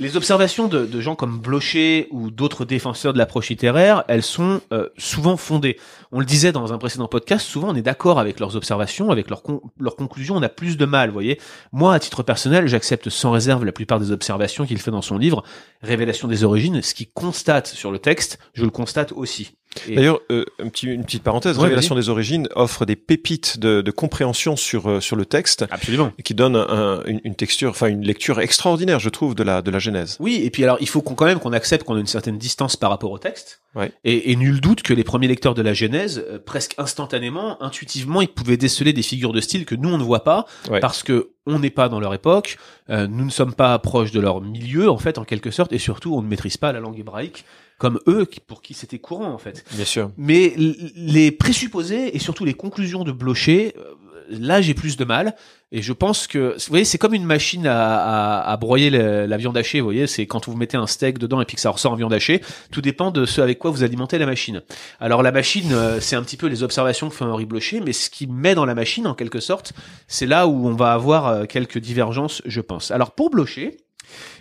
Les 0.00 0.16
observations 0.16 0.66
de, 0.66 0.98
gens 0.98 1.14
comme 1.14 1.38
Blocher 1.38 2.08
ou 2.10 2.30
d'autres 2.30 2.64
défenseurs 2.64 3.12
de 3.12 3.18
l'approche 3.18 3.50
littéraire, 3.50 4.02
elles 4.08 4.22
sont 4.22 4.62
euh, 4.72 4.88
souvent 4.96 5.36
fondées. 5.36 5.76
On 6.10 6.20
le 6.20 6.24
disait 6.24 6.52
dans 6.52 6.72
un 6.72 6.78
précédent 6.78 7.06
podcast, 7.06 7.44
souvent 7.46 7.68
on 7.68 7.74
est 7.74 7.82
d'accord 7.82 8.18
avec 8.18 8.40
leurs 8.40 8.56
observations, 8.56 9.10
avec 9.10 9.28
leurs, 9.28 9.42
con- 9.42 9.60
leurs 9.78 9.96
conclusions, 9.96 10.36
on 10.36 10.42
a 10.42 10.48
plus 10.48 10.78
de 10.78 10.86
mal, 10.86 11.10
voyez. 11.10 11.38
Moi, 11.72 11.92
à 11.92 11.98
titre 11.98 12.22
personnel, 12.22 12.66
j'accepte 12.66 13.10
sans 13.10 13.30
réserve 13.30 13.66
la 13.66 13.72
plupart 13.72 14.00
des 14.00 14.10
observations 14.10 14.64
qu'il 14.64 14.78
fait 14.78 14.90
dans 14.90 15.02
son 15.02 15.18
livre, 15.18 15.44
Révélation 15.82 16.28
des 16.28 16.44
origines. 16.44 16.80
Ce 16.80 16.94
qu'il 16.94 17.12
constate 17.12 17.66
sur 17.66 17.92
le 17.92 17.98
texte, 17.98 18.38
je 18.54 18.64
le 18.64 18.70
constate 18.70 19.12
aussi. 19.12 19.52
D'ailleurs, 19.88 20.20
euh, 20.32 20.44
un 20.58 20.68
petit, 20.68 20.86
une 20.86 21.04
petite 21.04 21.22
parenthèse, 21.22 21.56
Ouais, 21.56 21.64
Révélation 21.64 21.94
des 21.94 22.08
origines 22.08 22.48
offre 22.56 22.84
des 22.86 22.96
pépites 22.96 23.58
de, 23.60 23.80
de 23.82 23.90
compréhension 23.92 24.56
sur 24.56 24.88
euh, 24.90 25.00
sur 25.00 25.14
le 25.16 25.24
texte 25.24 25.64
Absolument. 25.70 26.12
qui 26.24 26.34
donne 26.34 26.56
un- 26.56 27.02
une, 27.06 27.20
une 27.22 27.36
texture, 27.36 27.70
enfin 27.70 27.86
une 27.86 28.02
lecture 28.02 28.40
extraordinaire, 28.40 28.98
je 28.98 29.08
trouve, 29.10 29.34
de 29.36 29.44
la 29.44 29.62
de 29.62 29.70
la 29.70 29.78
Genèse. 29.78 30.16
Oui, 30.18 30.40
et 30.44 30.50
puis 30.50 30.64
alors 30.64 30.76
il 30.80 30.88
faut 30.88 31.02
quand 31.02 31.24
même 31.24 31.38
qu'on 31.38 31.52
accepte 31.52 31.84
qu'on 31.84 31.94
a 31.94 32.00
une 32.00 32.06
certaine 32.06 32.36
distance 32.36 32.76
par 32.76 32.90
rapport 32.90 33.12
au 33.12 33.18
texte. 33.18 33.60
Ouais. 33.76 33.92
Et, 34.02 34.32
et 34.32 34.36
nul 34.36 34.60
doute 34.60 34.82
que 34.82 34.92
les 34.92 35.04
premiers 35.04 35.28
lecteurs 35.28 35.54
de 35.54 35.62
la 35.62 35.72
Genèse, 35.72 36.24
euh, 36.28 36.40
presque 36.44 36.74
instantanément, 36.76 37.62
intuitivement, 37.62 38.20
ils 38.20 38.28
pouvaient 38.28 38.56
déceler 38.56 38.92
des 38.92 39.02
figures 39.02 39.32
de 39.32 39.40
style 39.40 39.64
que 39.66 39.76
nous 39.76 39.88
on 39.90 39.98
ne 39.98 40.02
voit 40.02 40.24
pas, 40.24 40.46
Ouais. 40.68 40.80
parce 40.80 41.04
que 41.04 41.30
on 41.46 41.60
n'est 41.60 41.70
pas 41.70 41.88
dans 41.88 42.00
leur 42.00 42.12
époque, 42.12 42.58
euh, 42.90 43.06
nous 43.06 43.24
ne 43.24 43.30
sommes 43.30 43.54
pas 43.54 43.78
proches 43.78 44.10
de 44.10 44.20
leur 44.20 44.40
milieu 44.40 44.90
en 44.90 44.98
fait, 44.98 45.16
en 45.18 45.24
quelque 45.24 45.50
sorte, 45.52 45.72
et 45.72 45.78
surtout 45.78 46.14
on 46.16 46.22
ne 46.22 46.26
maîtrise 46.28 46.56
pas 46.56 46.72
la 46.72 46.80
langue 46.80 46.98
hébraïque 46.98 47.44
comme 47.80 47.98
eux, 48.06 48.28
pour 48.46 48.60
qui 48.60 48.74
c'était 48.74 48.98
courant 48.98 49.32
en 49.32 49.38
fait. 49.38 49.64
Bien 49.72 49.86
sûr. 49.86 50.12
Mais 50.18 50.52
les 50.56 51.30
présupposés 51.32 52.14
et 52.14 52.18
surtout 52.18 52.44
les 52.44 52.52
conclusions 52.52 53.04
de 53.04 53.10
Blocher, 53.10 53.74
euh, 53.78 53.94
là 54.28 54.60
j'ai 54.60 54.74
plus 54.74 54.98
de 54.98 55.04
mal. 55.06 55.34
Et 55.72 55.80
je 55.82 55.92
pense 55.92 56.26
que, 56.26 56.54
vous 56.56 56.68
voyez, 56.68 56.84
c'est 56.84 56.98
comme 56.98 57.14
une 57.14 57.24
machine 57.24 57.66
à, 57.66 58.40
à, 58.40 58.52
à 58.52 58.56
broyer 58.56 58.90
la 58.90 59.36
viande 59.36 59.56
hachée. 59.56 59.80
Vous 59.80 59.86
voyez, 59.86 60.06
c'est 60.08 60.26
quand 60.26 60.46
vous 60.46 60.56
mettez 60.56 60.76
un 60.76 60.88
steak 60.88 61.16
dedans 61.16 61.40
et 61.40 61.44
puis 61.44 61.54
que 61.54 61.60
ça 61.62 61.70
ressort 61.70 61.92
en 61.92 61.94
viande 61.94 62.12
hachée. 62.12 62.42
Tout 62.72 62.82
dépend 62.82 63.12
de 63.12 63.24
ce 63.24 63.40
avec 63.40 63.58
quoi 63.58 63.70
vous 63.70 63.82
alimentez 63.82 64.18
la 64.18 64.26
machine. 64.26 64.62
Alors 64.98 65.22
la 65.22 65.32
machine, 65.32 65.72
euh, 65.72 66.00
c'est 66.00 66.16
un 66.16 66.22
petit 66.22 66.36
peu 66.36 66.48
les 66.48 66.62
observations 66.62 67.08
que 67.08 67.14
fait 67.14 67.24
Henri 67.24 67.46
Blocher, 67.46 67.80
mais 67.80 67.92
ce 67.92 68.10
qui 68.10 68.26
met 68.26 68.54
dans 68.54 68.66
la 68.66 68.74
machine, 68.74 69.06
en 69.06 69.14
quelque 69.14 69.40
sorte, 69.40 69.72
c'est 70.06 70.26
là 70.26 70.46
où 70.48 70.68
on 70.68 70.74
va 70.74 70.92
avoir 70.92 71.28
euh, 71.28 71.44
quelques 71.44 71.78
divergences, 71.78 72.42
je 72.44 72.60
pense. 72.60 72.90
Alors 72.90 73.12
pour 73.12 73.30
Blocher, 73.30 73.78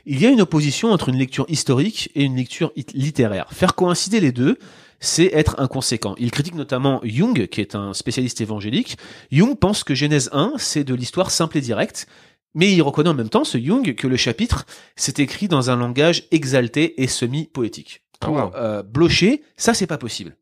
il 0.05 0.19
y 0.21 0.25
a 0.25 0.29
une 0.29 0.41
opposition 0.41 0.91
entre 0.91 1.09
une 1.09 1.17
lecture 1.17 1.45
historique 1.49 2.09
et 2.15 2.23
une 2.23 2.35
lecture 2.35 2.71
it- 2.75 2.91
littéraire. 2.93 3.47
Faire 3.51 3.75
coïncider 3.75 4.19
les 4.19 4.31
deux, 4.31 4.57
c'est 4.99 5.31
être 5.33 5.59
inconséquent. 5.59 6.15
Il 6.17 6.31
critique 6.31 6.55
notamment 6.55 6.99
Jung, 7.03 7.47
qui 7.47 7.61
est 7.61 7.75
un 7.75 7.93
spécialiste 7.93 8.41
évangélique. 8.41 8.97
Jung 9.31 9.55
pense 9.57 9.83
que 9.83 9.95
Genèse 9.95 10.29
1, 10.33 10.53
c'est 10.57 10.83
de 10.83 10.93
l'histoire 10.93 11.31
simple 11.31 11.57
et 11.57 11.61
directe, 11.61 12.07
mais 12.53 12.73
il 12.73 12.81
reconnaît 12.81 13.09
en 13.09 13.13
même 13.13 13.29
temps, 13.29 13.43
ce 13.43 13.57
Jung, 13.57 13.95
que 13.95 14.07
le 14.07 14.17
chapitre 14.17 14.65
s'est 14.95 15.21
écrit 15.21 15.47
dans 15.47 15.69
un 15.69 15.77
langage 15.77 16.27
exalté 16.31 17.01
et 17.01 17.07
semi-poétique. 17.07 18.01
Pour 18.19 18.33
wow. 18.33 18.51
euh, 18.55 18.83
Blocher, 18.83 19.43
ça 19.55 19.73
c'est 19.73 19.87
pas 19.87 19.97
possible. 19.97 20.35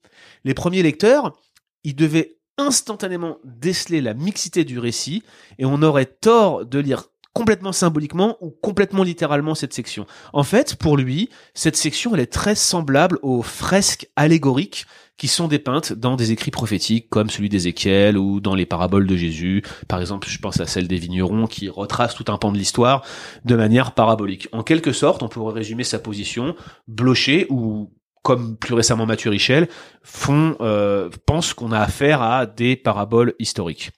Les 0.44 0.54
premiers 0.56 0.82
lecteurs, 0.82 1.38
ils 1.84 1.96
devaient 1.96 2.38
instantanément 2.58 3.38
déceler 3.44 4.02
la 4.02 4.16
mixité 4.16 4.64
du 4.64 4.80
récit, 4.80 5.22
et 5.60 5.66
on 5.66 5.84
aurait 5.84 6.08
tort 6.08 6.66
de 6.66 6.80
lire 6.80 7.04
complètement 7.34 7.72
symboliquement 7.72 8.38
ou 8.42 8.50
complètement 8.50 9.04
littéralement 9.04 9.56
cette 9.56 9.74
section. 9.74 10.06
En 10.34 10.44
fait, 10.44 10.76
pour 10.76 10.98
lui, 10.98 11.30
cette 11.54 11.76
section, 11.76 12.14
elle 12.14 12.22
est 12.22 12.32
très 12.32 12.56
semblable 12.56 13.20
aux 13.22 13.42
fresques 13.42 14.10
allégoriques 14.16 14.86
qui 15.18 15.28
sont 15.28 15.48
dépeintes 15.48 15.94
dans 15.94 16.16
des 16.16 16.32
écrits 16.32 16.52
prophétiques 16.52 17.10
comme 17.10 17.30
celui 17.30 17.50
d'Ézéchiel 17.50 18.18
ou 18.18 18.40
dans 18.40 18.56
les 18.56 18.66
paraboles 18.66 19.08
de 19.08 19.16
Jésus. 19.16 19.64
Par 19.88 20.00
exemple, 20.00 20.28
je 20.30 20.38
pense 20.38 20.60
à 20.60 20.68
celle 20.68 20.88
des 20.88 20.98
vignerons 20.98 21.48
qui 21.48 21.70
retrace 21.70 22.14
tout 22.14 22.26
un 22.28 22.38
pan 22.38 22.52
de 22.52 22.58
l'histoire 22.58 23.04
de 23.44 23.56
manière 23.56 23.94
parabolique. 23.94 24.48
En 24.52 24.64
quelque 24.64 24.92
sorte, 24.92 25.24
on 25.24 25.28
pourrait 25.28 25.56
résumer 25.56 25.84
sa 25.84 26.00
position. 26.00 26.56
Blocher 26.88 27.48
ou 27.50 27.92
comme 28.28 28.58
plus 28.58 28.74
récemment 28.74 29.06
Mathieu 29.06 29.30
Richel, 29.30 29.70
font, 30.04 30.58
euh, 30.60 31.10
pensent 31.26 31.54
qu'on 31.54 31.72
a 31.72 31.80
affaire 31.80 32.22
à 32.22 32.46
des 32.46 32.76
paraboles 32.76 33.34
historiques. 33.40 33.92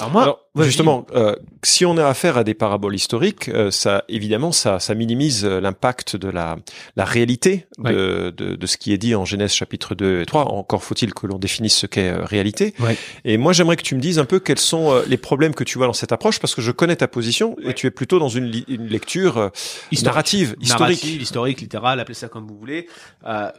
Alors 0.00 0.10
moi, 0.10 0.22
Alors, 0.22 0.40
justement, 0.58 1.06
euh, 1.14 1.34
si 1.62 1.84
on 1.84 1.96
a 1.96 2.06
affaire 2.06 2.36
à 2.36 2.44
des 2.44 2.54
paraboles 2.54 2.94
historiques, 2.94 3.48
euh, 3.48 3.70
ça 3.70 4.04
évidemment 4.08 4.50
ça, 4.52 4.80
ça 4.80 4.94
minimise 4.94 5.44
euh, 5.44 5.60
l'impact 5.60 6.16
de 6.16 6.28
la, 6.28 6.56
la 6.96 7.04
réalité 7.04 7.66
de, 7.78 8.30
de, 8.30 8.56
de 8.56 8.66
ce 8.66 8.76
qui 8.76 8.92
est 8.92 8.98
dit 8.98 9.14
en 9.14 9.24
Genèse 9.24 9.52
chapitre 9.52 9.94
2 9.94 10.22
et 10.22 10.26
3. 10.26 10.46
Encore 10.46 10.82
faut-il 10.82 11.14
que 11.14 11.26
l'on 11.26 11.38
définisse 11.38 11.76
ce 11.76 11.86
qu'est 11.86 12.10
euh, 12.10 12.24
réalité. 12.24 12.74
Ouais. 12.80 12.96
Et 13.24 13.36
moi, 13.36 13.52
j'aimerais 13.52 13.76
que 13.76 13.82
tu 13.82 13.94
me 13.94 14.00
dises 14.00 14.18
un 14.18 14.24
peu 14.24 14.40
quels 14.40 14.58
sont 14.58 14.92
euh, 14.92 15.02
les 15.06 15.16
problèmes 15.18 15.54
que 15.54 15.64
tu 15.64 15.78
vois 15.78 15.86
dans 15.86 15.92
cette 15.92 16.12
approche, 16.12 16.38
parce 16.40 16.54
que 16.54 16.62
je 16.62 16.70
connais 16.72 16.96
ta 16.96 17.08
position 17.08 17.56
et 17.62 17.74
tu 17.74 17.86
es 17.86 17.90
plutôt 17.90 18.18
dans 18.18 18.28
une, 18.28 18.52
une 18.68 18.86
lecture 18.88 19.50
Historique. 19.90 20.04
narrative, 20.04 20.56
historique. 20.60 20.80
Narrative, 20.80 21.22
historique, 21.22 21.60
littérale, 21.60 22.00
appelez 22.00 22.14
ça 22.14 22.28
comme 22.28 22.46
vous 22.46 22.56
voulez. 22.58 22.88
Euh, 23.26 23.50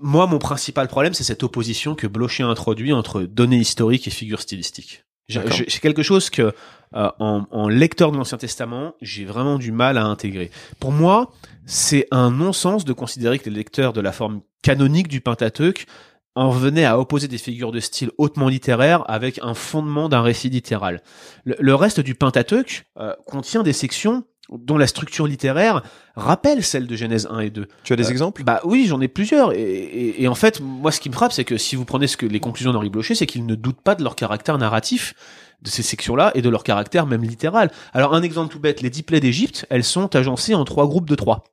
moi, 0.00 0.26
mon 0.26 0.38
principal 0.38 0.86
problème, 0.88 1.14
c'est 1.14 1.24
cette 1.24 1.42
opposition 1.42 1.94
que 1.94 2.06
Blocher 2.06 2.44
a 2.44 2.46
introduit 2.46 2.92
entre 2.92 3.22
données 3.22 3.56
historiques 3.58 4.06
et 4.06 4.10
figures 4.10 4.40
stylistiques. 4.40 5.04
C'est 5.28 5.80
quelque 5.80 6.02
chose 6.02 6.30
que, 6.30 6.54
euh, 6.94 7.10
en, 7.18 7.44
en 7.50 7.68
lecteur 7.68 8.12
de 8.12 8.16
l'Ancien 8.16 8.38
Testament, 8.38 8.94
j'ai 9.02 9.24
vraiment 9.24 9.58
du 9.58 9.72
mal 9.72 9.98
à 9.98 10.04
intégrer. 10.04 10.50
Pour 10.80 10.90
moi, 10.92 11.32
c'est 11.66 12.08
un 12.10 12.30
non-sens 12.30 12.84
de 12.84 12.92
considérer 12.94 13.38
que 13.38 13.50
les 13.50 13.56
lecteurs 13.56 13.92
de 13.92 14.00
la 14.00 14.12
forme 14.12 14.40
canonique 14.62 15.08
du 15.08 15.20
Pentateuque 15.20 15.86
en 16.34 16.50
venait 16.50 16.84
à 16.84 16.98
opposer 16.98 17.26
des 17.26 17.36
figures 17.36 17.72
de 17.72 17.80
style 17.80 18.10
hautement 18.16 18.48
littéraires 18.48 19.04
avec 19.10 19.40
un 19.42 19.54
fondement 19.54 20.08
d'un 20.08 20.22
récit 20.22 20.48
littéral. 20.48 21.02
Le, 21.44 21.56
le 21.58 21.74
reste 21.74 22.00
du 22.00 22.14
Pentateuque 22.14 22.86
euh, 22.98 23.12
contient 23.26 23.62
des 23.62 23.72
sections 23.72 24.24
dont 24.50 24.76
la 24.78 24.86
structure 24.86 25.26
littéraire 25.26 25.82
rappelle 26.16 26.64
celle 26.64 26.86
de 26.86 26.96
Genèse 26.96 27.28
1 27.30 27.40
et 27.40 27.50
2. 27.50 27.66
Tu 27.84 27.92
as 27.92 27.96
des 27.96 28.06
Euh, 28.06 28.10
exemples? 28.10 28.44
Bah 28.44 28.60
oui, 28.64 28.86
j'en 28.88 29.00
ai 29.00 29.08
plusieurs. 29.08 29.52
Et, 29.52 29.60
et- 29.60 30.22
et 30.22 30.28
en 30.28 30.34
fait, 30.34 30.60
moi, 30.60 30.90
ce 30.92 31.00
qui 31.00 31.08
me 31.10 31.14
frappe, 31.14 31.32
c'est 31.32 31.44
que 31.44 31.56
si 31.58 31.76
vous 31.76 31.84
prenez 31.84 32.06
ce 32.06 32.16
que 32.16 32.26
les 32.26 32.40
conclusions 32.40 32.72
d'Henri 32.72 32.88
Blocher, 32.90 33.14
c'est 33.14 33.26
qu'ils 33.26 33.46
ne 33.46 33.54
doutent 33.54 33.80
pas 33.82 33.94
de 33.94 34.02
leur 34.02 34.16
caractère 34.16 34.56
narratif 34.58 35.14
de 35.62 35.68
ces 35.68 35.82
sections-là 35.82 36.30
et 36.34 36.42
de 36.42 36.48
leur 36.48 36.62
caractère 36.62 37.06
même 37.06 37.22
littéral. 37.24 37.70
Alors 37.92 38.14
un 38.14 38.22
exemple 38.22 38.52
tout 38.52 38.60
bête, 38.60 38.80
les 38.80 38.90
dix 38.90 39.02
plaies 39.02 39.20
d'Égypte, 39.20 39.66
elles 39.70 39.84
sont 39.84 40.14
agencées 40.14 40.54
en 40.54 40.64
trois 40.64 40.86
groupes 40.86 41.08
de 41.08 41.14
trois. 41.16 41.44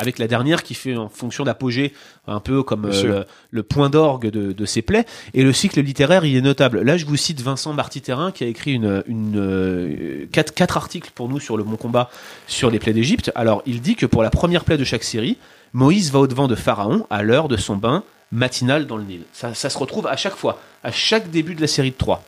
Avec 0.00 0.18
la 0.18 0.28
dernière 0.28 0.62
qui 0.62 0.74
fait 0.74 0.96
en 0.96 1.08
fonction 1.08 1.42
d'apogée, 1.44 1.92
un 2.26 2.38
peu 2.40 2.62
comme 2.62 2.86
euh, 2.86 3.02
le, 3.02 3.26
le 3.50 3.62
point 3.62 3.90
d'orgue 3.90 4.30
de, 4.30 4.52
de 4.52 4.64
ces 4.64 4.80
plaies. 4.80 5.04
Et 5.34 5.42
le 5.42 5.52
cycle 5.52 5.80
littéraire, 5.80 6.24
il 6.24 6.36
est 6.36 6.40
notable. 6.40 6.82
Là, 6.82 6.96
je 6.96 7.04
vous 7.04 7.16
cite 7.16 7.40
Vincent 7.40 7.72
Marty-Terrain 7.72 8.30
qui 8.30 8.44
a 8.44 8.46
écrit 8.46 8.74
une, 8.74 9.02
une, 9.06 9.34
euh, 9.36 10.26
quatre, 10.30 10.54
quatre 10.54 10.76
articles 10.76 11.10
pour 11.14 11.28
nous 11.28 11.40
sur 11.40 11.56
le 11.56 11.64
Bon 11.64 11.76
Combat 11.76 12.10
sur 12.46 12.70
les 12.70 12.78
plaies 12.78 12.92
d'Égypte. 12.92 13.32
Alors, 13.34 13.62
il 13.66 13.80
dit 13.80 13.96
que 13.96 14.06
pour 14.06 14.22
la 14.22 14.30
première 14.30 14.64
plaie 14.64 14.78
de 14.78 14.84
chaque 14.84 15.04
série, 15.04 15.36
Moïse 15.72 16.12
va 16.12 16.20
au-devant 16.20 16.46
de 16.46 16.54
Pharaon 16.54 17.06
à 17.10 17.22
l'heure 17.22 17.48
de 17.48 17.56
son 17.56 17.76
bain 17.76 18.04
matinal 18.30 18.86
dans 18.86 18.96
le 18.96 19.04
Nil. 19.04 19.22
Ça, 19.32 19.52
ça 19.54 19.68
se 19.68 19.78
retrouve 19.78 20.06
à 20.06 20.16
chaque 20.16 20.36
fois, 20.36 20.60
à 20.84 20.92
chaque 20.92 21.30
début 21.30 21.54
de 21.54 21.60
la 21.60 21.66
série 21.66 21.90
de 21.90 21.96
trois. 21.96 22.22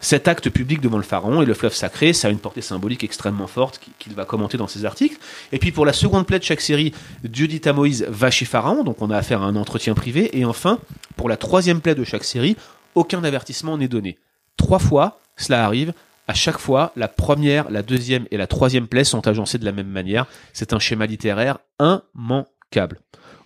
Cet 0.00 0.26
acte 0.26 0.50
public 0.50 0.80
devant 0.80 0.96
le 0.96 1.02
pharaon 1.04 1.42
et 1.42 1.44
le 1.44 1.54
fleuve 1.54 1.74
sacré, 1.74 2.12
ça 2.12 2.28
a 2.28 2.30
une 2.30 2.38
portée 2.38 2.60
symbolique 2.62 3.04
extrêmement 3.04 3.46
forte 3.46 3.78
qui- 3.78 3.92
qu'il 3.98 4.14
va 4.14 4.24
commenter 4.24 4.58
dans 4.58 4.66
ses 4.66 4.84
articles. 4.84 5.16
Et 5.52 5.58
puis 5.58 5.70
pour 5.70 5.86
la 5.86 5.92
seconde 5.92 6.26
plaie 6.26 6.38
de 6.40 6.44
chaque 6.44 6.60
série, 6.60 6.92
Dieu 7.22 7.46
dit 7.46 7.60
à 7.64 7.72
Moïse 7.72 8.04
va 8.08 8.30
chez 8.30 8.44
Pharaon, 8.44 8.82
donc 8.82 9.00
on 9.00 9.10
a 9.10 9.16
affaire 9.16 9.42
à 9.42 9.46
un 9.46 9.54
entretien 9.56 9.94
privé. 9.94 10.36
Et 10.38 10.44
enfin, 10.44 10.78
pour 11.16 11.28
la 11.28 11.36
troisième 11.36 11.80
plaie 11.80 11.94
de 11.94 12.04
chaque 12.04 12.24
série, 12.24 12.56
aucun 12.94 13.22
avertissement 13.22 13.78
n'est 13.78 13.88
donné. 13.88 14.18
Trois 14.56 14.78
fois, 14.80 15.20
cela 15.36 15.64
arrive. 15.64 15.92
À 16.28 16.34
chaque 16.34 16.58
fois, 16.58 16.92
la 16.96 17.08
première, 17.08 17.70
la 17.70 17.82
deuxième 17.82 18.26
et 18.30 18.36
la 18.36 18.46
troisième 18.46 18.86
plaie 18.86 19.04
sont 19.04 19.26
agencées 19.26 19.58
de 19.58 19.64
la 19.64 19.72
même 19.72 19.88
manière. 19.88 20.26
C'est 20.52 20.72
un 20.72 20.78
schéma 20.78 21.06
littéraire 21.06 21.58
immanquable. 21.80 22.98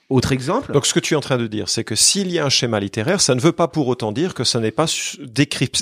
Autre 0.09 0.31
exemple. 0.31 0.73
Donc 0.73 0.87
ce 0.87 0.95
que 0.95 1.01
tu 1.01 1.15
es 1.15 1.17
en 1.17 1.21
train 1.21 1.37
de 1.37 1.49
dire, 1.49 1.69
c'est 1.69 1.83
que 1.83 1.97
s'il 1.97 2.31
y 2.31 2.39
a 2.39 2.45
un 2.45 2.49
schéma 2.49 2.79
littéraire, 2.79 3.21
ça 3.21 3.35
ne 3.35 3.41
veut 3.41 3.51
pas 3.51 3.67
pour 3.67 3.89
autant 3.89 4.13
dire 4.13 4.35
que 4.35 4.45
ça 4.45 4.61
n'est 4.61 4.71
pas 4.71 4.87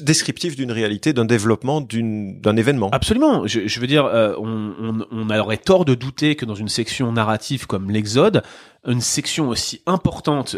descriptif 0.00 0.56
d'une 0.56 0.72
réalité, 0.72 1.12
d'un 1.12 1.24
développement, 1.24 1.80
d'une- 1.80 2.40
d'un 2.40 2.56
événement. 2.56 2.88
Absolument. 2.92 3.46
Je, 3.46 3.66
je 3.66 3.80
veux 3.80 3.86
dire, 3.86 4.06
euh, 4.06 4.34
on, 4.38 4.72
on, 4.80 5.06
on 5.10 5.30
aurait 5.30 5.58
tort 5.58 5.84
de 5.84 5.94
douter 5.94 6.36
que 6.36 6.44
dans 6.46 6.54
une 6.54 6.68
section 6.70 7.12
narrative 7.12 7.66
comme 7.66 7.90
l'Exode, 7.90 8.42
une 8.86 9.00
section 9.02 9.48
aussi 9.48 9.82
importante 9.86 10.56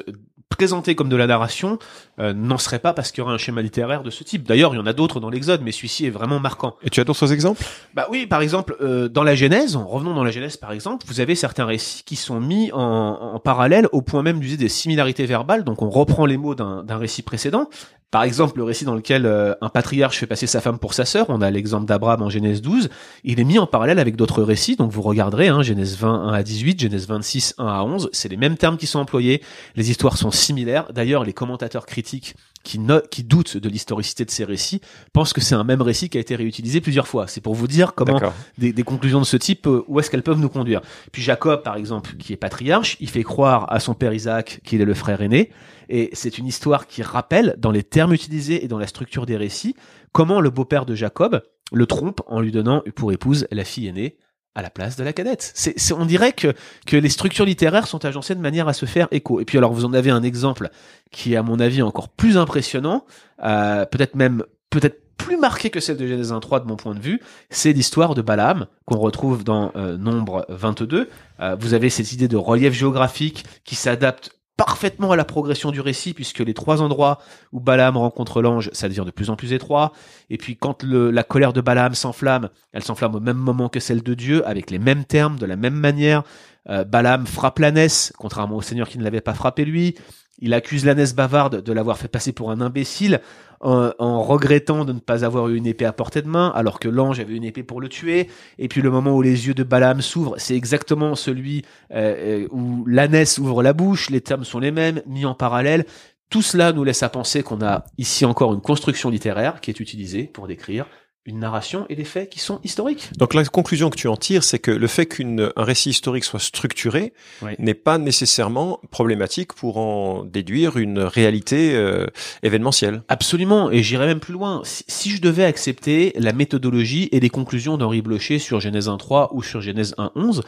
présentée 0.57 0.95
comme 0.95 1.11
de 1.11 1.17
la 1.17 1.27
narration 1.27 1.79
euh, 2.19 2.33
n'en 2.33 2.57
serait 2.57 2.79
pas 2.79 2.95
parce 2.95 3.13
qu'il 3.13 3.21
y 3.21 3.25
aurait 3.25 3.35
un 3.35 3.39
schéma 3.39 3.61
littéraire 3.61 4.03
de 4.03 4.11
ce 4.11 4.25
type. 4.25 4.45
D'ailleurs, 4.45 4.73
il 4.75 4.79
y 4.79 4.81
en 4.81 4.87
a 4.87 4.95
d'autres 4.95 5.21
dans 5.21 5.29
l'Exode, 5.29 5.61
mais 5.63 5.71
celui-ci 5.71 6.07
est 6.07 6.11
vraiment 6.11 6.41
marquant. 6.41 6.77
Et 6.83 6.89
tu 6.89 6.99
as 7.01 7.05
d'autres 7.05 7.31
exemples? 7.31 7.63
Bah 7.95 8.07
oui, 8.11 8.27
par 8.27 8.41
exemple, 8.41 8.75
euh, 8.81 9.09
dans 9.09 9.23
la 9.23 9.35
Genèse, 9.35 9.77
revenons 9.77 10.15
dans 10.15 10.25
la 10.25 10.31
Genèse 10.31 10.57
par 10.57 10.73
exemple, 10.73 11.05
vous 11.09 11.21
avez 11.21 11.35
certains 11.35 11.67
récits 11.67 12.05
qui 12.05 12.17
sont 12.17 12.41
mis 12.41 12.73
en, 12.73 12.81
en 12.81 13.39
parallèle 13.39 13.87
au 13.93 14.01
point 14.01 14.23
même 14.23 14.41
d'user 14.41 14.57
des 14.57 14.71
similarités 14.71 15.27
verbales. 15.27 15.63
Donc 15.63 15.83
on 15.83 15.91
reprend 15.91 16.25
les 16.25 16.39
mots 16.39 16.55
d'un 16.55 16.97
récit 16.97 17.23
précédent. 17.23 17.69
Par 18.17 18.23
exemple, 18.23 18.57
le 18.57 18.65
récit 18.65 18.87
dans 18.87 18.95
lequel 18.95 19.27
euh, 19.27 19.53
un 19.61 19.69
patriarche 19.69 20.17
fait 20.17 20.27
passer 20.27 20.47
sa 20.47 20.63
femme 20.63 20.79
pour 20.79 20.95
sa 20.95 21.05
sœur, 21.05 21.27
on 21.29 21.43
a 21.43 21.51
l'exemple 21.51 21.85
d'Abraham 21.85 22.23
en 22.23 22.31
Genèse 22.31 22.63
12, 22.63 22.89
il 23.25 23.41
est 23.41 23.45
mis 23.45 23.59
en 23.59 23.67
parallèle 23.67 23.99
avec 23.99 24.17
d'autres 24.17 24.43
récits, 24.43 24.75
donc 24.75 24.91
vous 24.91 25.03
regarderez, 25.03 25.49
hein, 25.49 25.61
Genèse 25.61 25.99
20, 25.99 26.29
1 26.29 26.33
à 26.33 26.43
18, 26.43 26.81
Genèse 26.81 27.07
26, 27.07 27.57
1 27.59 27.67
à 27.67 27.83
11, 27.83 28.09
c'est 28.15 28.31
les 28.31 28.39
mêmes 28.39 28.57
termes 28.57 28.79
qui 28.79 28.87
sont 28.87 29.01
employés, 29.01 29.43
les 29.75 29.91
histoires 29.91 30.17
sont 30.17 30.31
similaires, 30.31 30.91
d'ailleurs 30.95 31.25
les 31.25 31.35
commentateurs 31.35 31.85
critiques 31.85 32.37
qui, 32.67 32.79
no- 32.81 33.01
qui 33.11 33.23
doutent 33.23 33.57
de 33.57 33.69
l'historicité 33.69 34.25
de 34.25 34.31
ces 34.31 34.45
récits 34.45 34.81
pensent 35.13 35.33
que 35.33 35.41
c'est 35.41 35.55
un 35.55 35.63
même 35.65 35.81
récit 35.83 36.09
qui 36.09 36.19
a 36.19 36.21
été 36.21 36.35
réutilisé 36.35 36.81
plusieurs 36.81 37.07
fois. 37.07 37.27
C'est 37.29 37.41
pour 37.41 37.55
vous 37.55 37.69
dire 37.69 37.95
comment 37.95 38.19
des, 38.59 38.73
des 38.73 38.83
conclusions 38.83 39.21
de 39.21 39.25
ce 39.25 39.37
type, 39.37 39.67
euh, 39.69 39.85
où 39.87 40.01
est-ce 40.01 40.11
qu'elles 40.11 40.25
peuvent 40.25 40.41
nous 40.41 40.49
conduire. 40.49 40.81
Puis 41.13 41.23
Jacob, 41.23 41.63
par 41.63 41.77
exemple, 41.77 42.17
qui 42.17 42.33
est 42.33 42.37
patriarche, 42.37 42.97
il 43.01 43.09
fait 43.09 43.23
croire 43.23 43.73
à 43.73 43.79
son 43.79 43.95
père 43.95 44.13
Isaac 44.13 44.61
qu'il 44.65 44.81
est 44.81 44.85
le 44.85 44.95
frère 44.95 45.21
aîné, 45.23 45.51
et 45.89 46.11
c'est 46.13 46.39
une 46.39 46.47
histoire 46.47 46.89
qui 46.89 47.03
rappelle, 47.03 47.55
dans 47.59 47.71
les 47.71 47.85
termes 47.85 48.13
utilisés 48.13 48.65
et 48.65 48.69
dans 48.69 48.79
la 48.79 48.89
structure 48.89 49.25
des 49.27 49.37
récits, 49.37 49.77
comment 50.13 50.41
le 50.41 50.51
beau-père 50.51 50.87
de 50.87 50.97
Jacob 50.97 51.43
le 51.73 51.87
trompe 51.87 52.21
en 52.27 52.41
lui 52.41 52.51
donnant 52.51 52.83
pour 52.97 53.13
épouse 53.13 53.47
la 53.51 53.65
fille 53.65 53.87
aînée 53.87 54.17
à 54.57 54.63
la 54.63 54.71
place 54.71 54.97
de 54.97 55.05
la 55.05 55.13
cadette. 55.13 55.53
C'est, 55.55 55.93
on 55.93 56.07
dirait 56.07 56.33
que, 56.33 56.55
que 56.87 56.97
les 56.97 57.11
structures 57.11 57.45
littéraires 57.45 57.87
sont 57.87 58.05
agencées 58.05 58.35
de 58.35 58.41
manière 58.41 58.67
à 58.67 58.73
se 58.73 58.87
faire 58.87 59.07
écho. 59.11 59.39
Et 59.39 59.45
puis 59.45 59.59
alors 59.59 59.73
vous 59.73 59.85
en 59.85 59.93
avez 59.93 60.11
un 60.11 60.23
exemple 60.23 60.71
qui 61.13 61.35
est 61.35 61.37
à 61.37 61.43
mon 61.43 61.61
avis 61.61 61.83
encore 61.83 62.09
plus 62.09 62.39
impressionnant, 62.39 63.05
euh, 63.45 63.85
peut-être 63.85 64.17
même 64.17 64.43
peut-être 64.71 65.03
plus 65.19 65.37
marqué 65.37 65.71
que 65.71 65.81
celle 65.81 65.97
de 65.97 66.07
Genèse 66.07 66.33
1.3 66.33 66.63
de 66.63 66.69
mon 66.69 66.77
point 66.77 66.95
de 66.95 67.01
vue, 67.01 67.21
c'est 67.51 67.73
l'histoire 67.73 68.15
de 68.15 68.23
Balaam 68.23 68.67
qu'on 68.85 68.99
retrouve 68.99 69.45
dans 69.45 69.73
euh, 69.77 69.97
Nombre 69.97 70.47
22. 70.49 71.09
Euh, 71.41 71.57
vous 71.59 71.75
avez 71.75 71.91
cette 71.91 72.13
idée 72.13 72.29
de 72.29 72.37
relief 72.37 72.73
géographique 72.73 73.45
qui 73.65 73.75
s'adapte 73.75 74.36
parfaitement 74.57 75.13
à 75.13 75.17
la 75.17 75.25
progression 75.25 75.71
du 75.71 75.81
récit 75.81 76.15
puisque 76.15 76.39
les 76.39 76.55
trois 76.55 76.83
endroits 76.83 77.19
où 77.53 77.61
Balaam 77.61 77.97
rencontre 77.97 78.43
l'ange, 78.43 78.71
ça 78.73 78.89
devient 78.89 79.05
de 79.05 79.11
plus 79.11 79.31
en 79.31 79.37
plus 79.37 79.53
étroit. 79.53 79.93
Et 80.31 80.39
puis 80.39 80.57
quand 80.57 80.83
la 80.83 81.23
colère 81.23 81.53
de 81.53 81.61
Balaam 81.61 81.95
s'enflamme, 81.95 82.49
elle 82.73 82.83
s'enflamme 82.83 83.15
au 83.15 83.21
même 83.21 83.37
moment 83.37 83.69
que 83.69 83.81
celle 83.81 84.03
de 84.03 84.15
Dieu, 84.15 84.47
avec 84.47 84.71
les 84.71 84.79
mêmes 84.79 85.05
termes, 85.05 85.39
de 85.39 85.47
la 85.47 85.57
même 85.57 85.75
manière. 85.75 86.23
Euh, 86.69 86.85
Balaam 86.85 87.27
frappe 87.27 87.59
l'ânesse, 87.59 88.13
contrairement 88.19 88.57
au 88.57 88.63
Seigneur 88.63 88.89
qui 88.89 88.99
ne 88.99 89.05
l'avait 89.05 89.21
pas 89.21 89.35
frappé 89.35 89.65
lui. 89.65 89.95
Il 90.39 90.55
accuse 90.55 90.85
l'ânesse 90.85 91.15
bavarde 91.15 91.63
de 91.63 91.73
l'avoir 91.73 91.99
fait 91.99 92.09
passer 92.09 92.33
pour 92.33 92.51
un 92.51 92.61
imbécile 92.61 93.21
en, 93.61 94.23
regrettant 94.23 94.85
de 94.85 94.93
ne 94.93 94.99
pas 94.99 95.25
avoir 95.25 95.49
eu 95.49 95.57
une 95.57 95.67
épée 95.67 95.87
à 95.87 95.93
portée 95.93 96.23
de 96.23 96.29
main, 96.29 96.53
alors 96.55 96.79
que 96.79 96.89
l'ange 96.89 97.21
avait 97.21 97.35
une 97.35 97.45
épée 97.45 97.63
pour 97.63 97.81
le 97.81 97.89
tuer. 97.89 98.29
Et 98.59 98.69
puis 98.69 98.83
le 98.83 98.91
moment 98.91 99.17
où 99.17 99.23
les 99.23 99.47
yeux 99.47 99.55
de 99.55 99.63
Balaam 99.63 100.03
s'ouvrent, 100.03 100.35
c'est 100.39 100.55
exactement 100.55 101.15
celui 101.15 101.63
euh, 101.93 102.45
euh, 102.45 102.49
où 102.51 102.85
l'ânesse 102.87 103.39
ouvre 103.39 103.63
la 103.63 103.73
bouche. 103.73 104.11
Les 104.11 104.21
termes 104.21 104.45
sont 104.45 104.59
les 104.59 104.71
mêmes, 104.71 105.03
mis 105.07 105.25
en 105.25 105.35
parallèle. 105.35 105.87
Tout 106.29 106.43
cela 106.43 106.73
nous 106.73 106.85
laisse 106.85 107.03
à 107.03 107.09
penser 107.09 107.43
qu'on 107.43 107.63
a 107.63 107.85
ici 107.99 108.25
encore 108.25 108.53
une 108.53 108.61
construction 108.61 109.11
littéraire 109.11 109.61
qui 109.61 109.71
est 109.71 109.81
utilisée 109.81 110.25
pour 110.25 110.47
décrire 110.47 110.87
une 111.27 111.39
narration 111.41 111.87
et 111.89 111.97
des 111.97 112.05
faits 112.05 112.31
qui 112.31 112.39
sont 112.39 112.61
historiques. 112.65 113.11
Donc 113.19 113.35
la 113.35 113.45
conclusion 113.45 113.91
que 113.91 113.97
tu 113.97 114.09
en 114.09 114.17
tires, 114.17 114.45
c'est 114.45 114.59
que 114.59 114.71
le 114.71 114.87
fait 114.87 115.07
qu'un 115.07 115.51
récit 115.57 115.91
historique 115.91 116.25
soit 116.25 116.41
structuré 116.41 117.13
Oui. 117.43 117.53
n'est 117.59 117.75
pas 117.75 117.99
nécessairement 117.99 118.81
problématique 118.91 119.53
pour 119.53 119.79
en 119.79 120.25
déduire 120.25 120.77
une 120.77 121.01
réalité 121.01 121.75
euh, 121.75 122.07
événementielle. 122.43 123.03
Absolument, 123.09 123.71
et 123.71 123.83
j'irais 123.83 124.07
même 124.07 124.21
plus 124.21 124.33
loin. 124.33 124.63
Si, 124.65 124.85
si 124.87 125.11
je 125.11 125.21
devais 125.21 125.45
accepter 125.45 126.13
la 126.17 126.33
méthodologie 126.33 127.09
et 127.13 127.21
les 127.21 127.31
conclusions 127.31 127.77
d'Henri 127.77 128.03
Blocher 128.03 128.39
sur 128.39 128.61
Genèse 128.61 128.89
1.3 128.89 129.29
ou 129.33 129.43
sur 129.43 129.61
Genèse 129.61 129.95
1.11, 129.99 130.43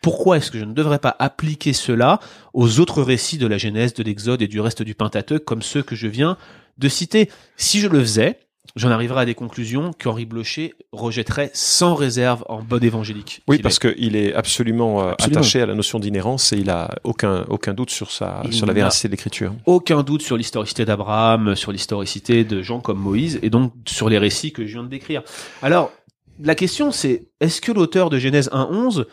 pourquoi 0.00 0.38
est-ce 0.38 0.50
que 0.50 0.58
je 0.58 0.64
ne 0.64 0.72
devrais 0.72 0.98
pas 0.98 1.14
appliquer 1.18 1.72
cela 1.72 2.20
aux 2.54 2.80
autres 2.80 3.02
récits 3.02 3.38
de 3.38 3.46
la 3.46 3.58
Genèse, 3.58 3.94
de 3.94 4.02
l'Exode 4.02 4.42
et 4.42 4.48
du 4.48 4.60
reste 4.60 4.82
du 4.82 4.94
Pentateuque 4.94 5.44
comme 5.44 5.62
ceux 5.62 5.82
que 5.82 5.94
je 5.94 6.06
viens 6.08 6.36
de 6.78 6.88
citer? 6.88 7.30
Si 7.56 7.80
je 7.80 7.88
le 7.88 8.00
faisais, 8.00 8.38
j'en 8.76 8.90
arriverais 8.90 9.22
à 9.22 9.24
des 9.24 9.34
conclusions 9.34 9.90
qu'Henri 9.98 10.24
Blocher 10.24 10.74
rejetterait 10.92 11.50
sans 11.52 11.94
réserve 11.94 12.44
en 12.48 12.62
bon 12.62 12.82
évangélique. 12.82 13.42
Oui, 13.48 13.58
parce 13.58 13.78
qu'il 13.78 14.16
est 14.16 14.32
absolument, 14.34 15.02
euh, 15.02 15.10
Absolument. 15.12 15.40
attaché 15.40 15.60
à 15.62 15.66
la 15.66 15.74
notion 15.74 15.98
d'inhérence 15.98 16.52
et 16.52 16.58
il 16.58 16.70
a 16.70 16.94
aucun 17.04 17.44
aucun 17.48 17.74
doute 17.74 17.90
sur 17.90 18.10
sa 18.10 18.40
Il 18.44 18.52
sur 18.52 18.66
la 18.66 18.72
véracité 18.72 19.08
de 19.08 19.12
l'écriture. 19.12 19.52
aucun 19.66 20.02
doute 20.02 20.22
sur 20.22 20.36
l'historicité 20.36 20.84
d'Abraham, 20.84 21.54
sur 21.54 21.72
l'historicité 21.72 22.44
de 22.44 22.62
gens 22.62 22.80
comme 22.80 22.98
Moïse, 22.98 23.38
et 23.42 23.50
donc 23.50 23.72
sur 23.86 24.08
les 24.08 24.18
récits 24.18 24.52
que 24.52 24.64
je 24.66 24.72
viens 24.74 24.84
de 24.84 24.88
décrire. 24.88 25.22
Alors, 25.60 25.92
la 26.40 26.54
question 26.54 26.92
c'est, 26.92 27.28
est-ce 27.40 27.60
que 27.60 27.72
l'auteur 27.72 28.10
de 28.10 28.18
Genèse 28.18 28.48
1.11 28.52 29.04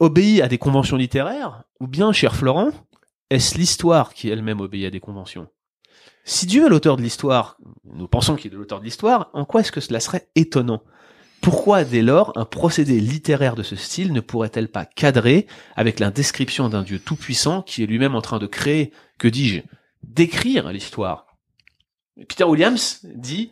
obéit 0.00 0.42
à 0.42 0.48
des 0.48 0.58
conventions 0.58 0.96
littéraires, 0.96 1.62
ou 1.80 1.86
bien, 1.86 2.12
cher 2.12 2.34
Florent, 2.36 2.70
est-ce 3.30 3.58
l'histoire 3.58 4.14
qui 4.14 4.28
elle-même 4.28 4.60
obéit 4.60 4.86
à 4.86 4.90
des 4.90 5.00
conventions? 5.00 5.48
Si 6.28 6.44
Dieu 6.44 6.66
est 6.66 6.68
l'auteur 6.68 6.98
de 6.98 7.02
l'histoire, 7.02 7.56
nous 7.84 8.06
pensons 8.06 8.36
qu'il 8.36 8.52
est 8.52 8.56
l'auteur 8.56 8.80
de 8.80 8.84
l'histoire, 8.84 9.30
en 9.32 9.46
quoi 9.46 9.62
est-ce 9.62 9.72
que 9.72 9.80
cela 9.80 9.98
serait 9.98 10.28
étonnant? 10.34 10.82
Pourquoi 11.40 11.84
dès 11.84 12.02
lors 12.02 12.36
un 12.36 12.44
procédé 12.44 13.00
littéraire 13.00 13.54
de 13.54 13.62
ce 13.62 13.76
style 13.76 14.12
ne 14.12 14.20
pourrait-elle 14.20 14.68
pas 14.68 14.84
cadrer 14.84 15.46
avec 15.74 15.98
la 15.98 16.10
description 16.10 16.68
d'un 16.68 16.82
Dieu 16.82 16.98
tout-puissant 16.98 17.62
qui 17.62 17.82
est 17.82 17.86
lui-même 17.86 18.14
en 18.14 18.20
train 18.20 18.38
de 18.38 18.46
créer, 18.46 18.92
que 19.16 19.26
dis-je, 19.26 19.62
d'écrire 20.02 20.70
l'histoire? 20.70 21.38
Peter 22.28 22.44
Williams 22.44 23.00
dit 23.04 23.50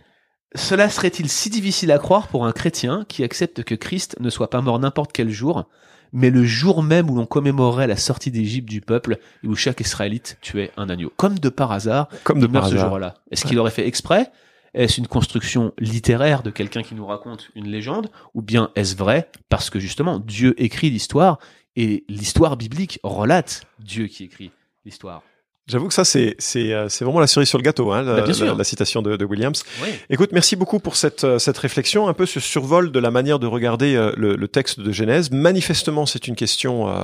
Cela 0.55 0.91
serait-il 0.91 1.31
si 1.31 1.49
difficile 1.49 1.91
à 1.93 1.99
croire 1.99 2.29
pour 2.29 2.45
un 2.45 2.53
chrétien 2.53 3.07
qui 3.09 3.25
accepte 3.25 3.65
que 3.65 3.75
Christ 3.75 4.17
ne 4.21 4.29
soit 4.29 4.51
pas 4.51 4.61
mort 4.61 4.79
n'importe 4.79 5.15
quel 5.15 5.31
jour, 5.31 5.67
mais 6.13 6.31
le 6.31 6.45
jour 6.45 6.83
même 6.83 7.11
où 7.11 7.17
l'on 7.17 7.27
commémorait 7.27 7.87
la 7.87 7.97
sortie 7.97 8.31
d'Égypte 8.31 8.69
du 8.69 8.81
peuple 8.81 9.19
et 9.45 9.49
où 9.49 9.55
chaque 9.55 9.81
Israélite 9.81 10.39
tuait 10.41 10.71
un 10.77 10.89
agneau. 10.89 11.13
Comme 11.17 11.39
de 11.39 11.49
par 11.49 11.73
hasard, 11.73 12.09
Comme 12.25 12.41
de 12.41 12.47
il 12.47 12.53
par 12.53 12.63
meurt 12.63 12.71
ce 12.73 12.77
hasard. 12.77 12.89
jour-là. 12.91 13.15
Est-ce 13.31 13.45
qu'il 13.45 13.59
aurait 13.59 13.71
fait 13.71 13.87
exprès? 13.87 14.31
Est-ce 14.75 15.01
une 15.01 15.07
construction 15.07 15.73
littéraire 15.79 16.43
de 16.43 16.51
quelqu'un 16.51 16.83
qui 16.83 16.95
nous 16.95 17.07
raconte 17.07 17.49
une 17.55 17.67
légende? 17.69 18.11
Ou 18.35 18.43
bien 18.43 18.71
est-ce 18.77 18.95
vrai? 18.97 19.31
Parce 19.49 19.71
que 19.71 19.79
justement 19.79 20.19
Dieu 20.19 20.55
écrit 20.63 20.91
l'histoire 20.91 21.39
et 21.77 22.05
l'histoire 22.09 22.57
biblique 22.57 23.01
relate 23.03 23.63
Dieu 23.79 24.07
qui 24.07 24.25
écrit 24.25 24.51
l'histoire 24.85 25.23
J'avoue 25.69 25.89
que 25.89 25.95
ça, 25.95 26.05
c'est 26.05 26.37
c'est 26.39 26.73
euh, 26.73 26.89
c'est 26.89 27.05
vraiment 27.05 27.19
la 27.19 27.27
cerise 27.27 27.49
sur 27.49 27.59
le 27.59 27.65
gâteau, 27.65 27.91
hein, 27.91 28.03
la, 28.03 28.15
Bah, 28.17 28.23
bien 28.23 28.33
sûr. 28.33 28.47
la- 28.47 28.55
la 28.55 28.63
citation 28.63 29.03
de, 29.03 29.17
de 29.17 29.25
Williams. 29.25 29.65
Oui. 29.83 29.89
Écoute, 30.11 30.31
merci 30.33 30.55
beaucoup 30.55 30.79
pour 30.79 30.95
cette 30.95 31.25
euh, 31.25 31.41
cette 31.41 31.59
réflexion, 31.59 32.07
un 32.07 32.13
peu 32.15 32.25
ce 32.25 32.39
survol 32.39 32.93
de 32.93 32.99
la 33.01 33.11
manière 33.11 33.41
de 33.41 33.49
regarder 33.49 33.97
euh, 33.97 34.13
le, 34.17 34.37
le 34.37 34.47
texte 34.49 34.79
de 34.79 34.93
Genèse. 34.93 35.33
Manifestement, 35.33 36.07
c'est 36.07 36.29
une 36.29 36.37
question, 36.37 36.89
euh, 36.89 37.03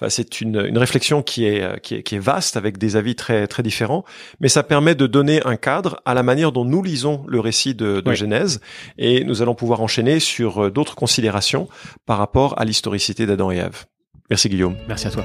enfin, 0.00 0.08
c'est 0.10 0.40
une 0.40 0.64
une 0.64 0.78
réflexion 0.78 1.22
qui 1.24 1.44
est 1.46 1.80
qui 1.80 1.96
est 1.96 2.02
qui 2.04 2.14
est 2.14 2.20
vaste 2.20 2.56
avec 2.56 2.78
des 2.78 2.94
avis 2.94 3.16
très 3.16 3.48
très 3.48 3.64
différents, 3.64 4.04
mais 4.38 4.48
ça 4.48 4.62
permet 4.62 4.94
de 4.94 5.08
donner 5.08 5.44
un 5.44 5.56
cadre 5.56 6.00
à 6.04 6.14
la 6.14 6.22
manière 6.22 6.52
dont 6.52 6.64
nous 6.64 6.84
lisons 6.84 7.24
le 7.26 7.40
récit 7.40 7.74
de, 7.74 8.00
de 8.00 8.10
Oui. 8.10 8.14
Genèse, 8.14 8.60
et 8.98 9.24
nous 9.24 9.42
allons 9.42 9.56
pouvoir 9.56 9.80
enchaîner 9.80 10.20
sur 10.20 10.70
d'autres 10.70 10.94
considérations 10.94 11.68
par 12.06 12.18
rapport 12.18 12.54
à 12.60 12.64
l'historicité 12.64 13.26
d'Adam 13.26 13.50
et 13.50 13.56
Ève. 13.56 13.86
Merci 14.30 14.48
Guillaume. 14.48 14.76
Merci 14.86 15.08
à 15.08 15.10
toi. 15.10 15.24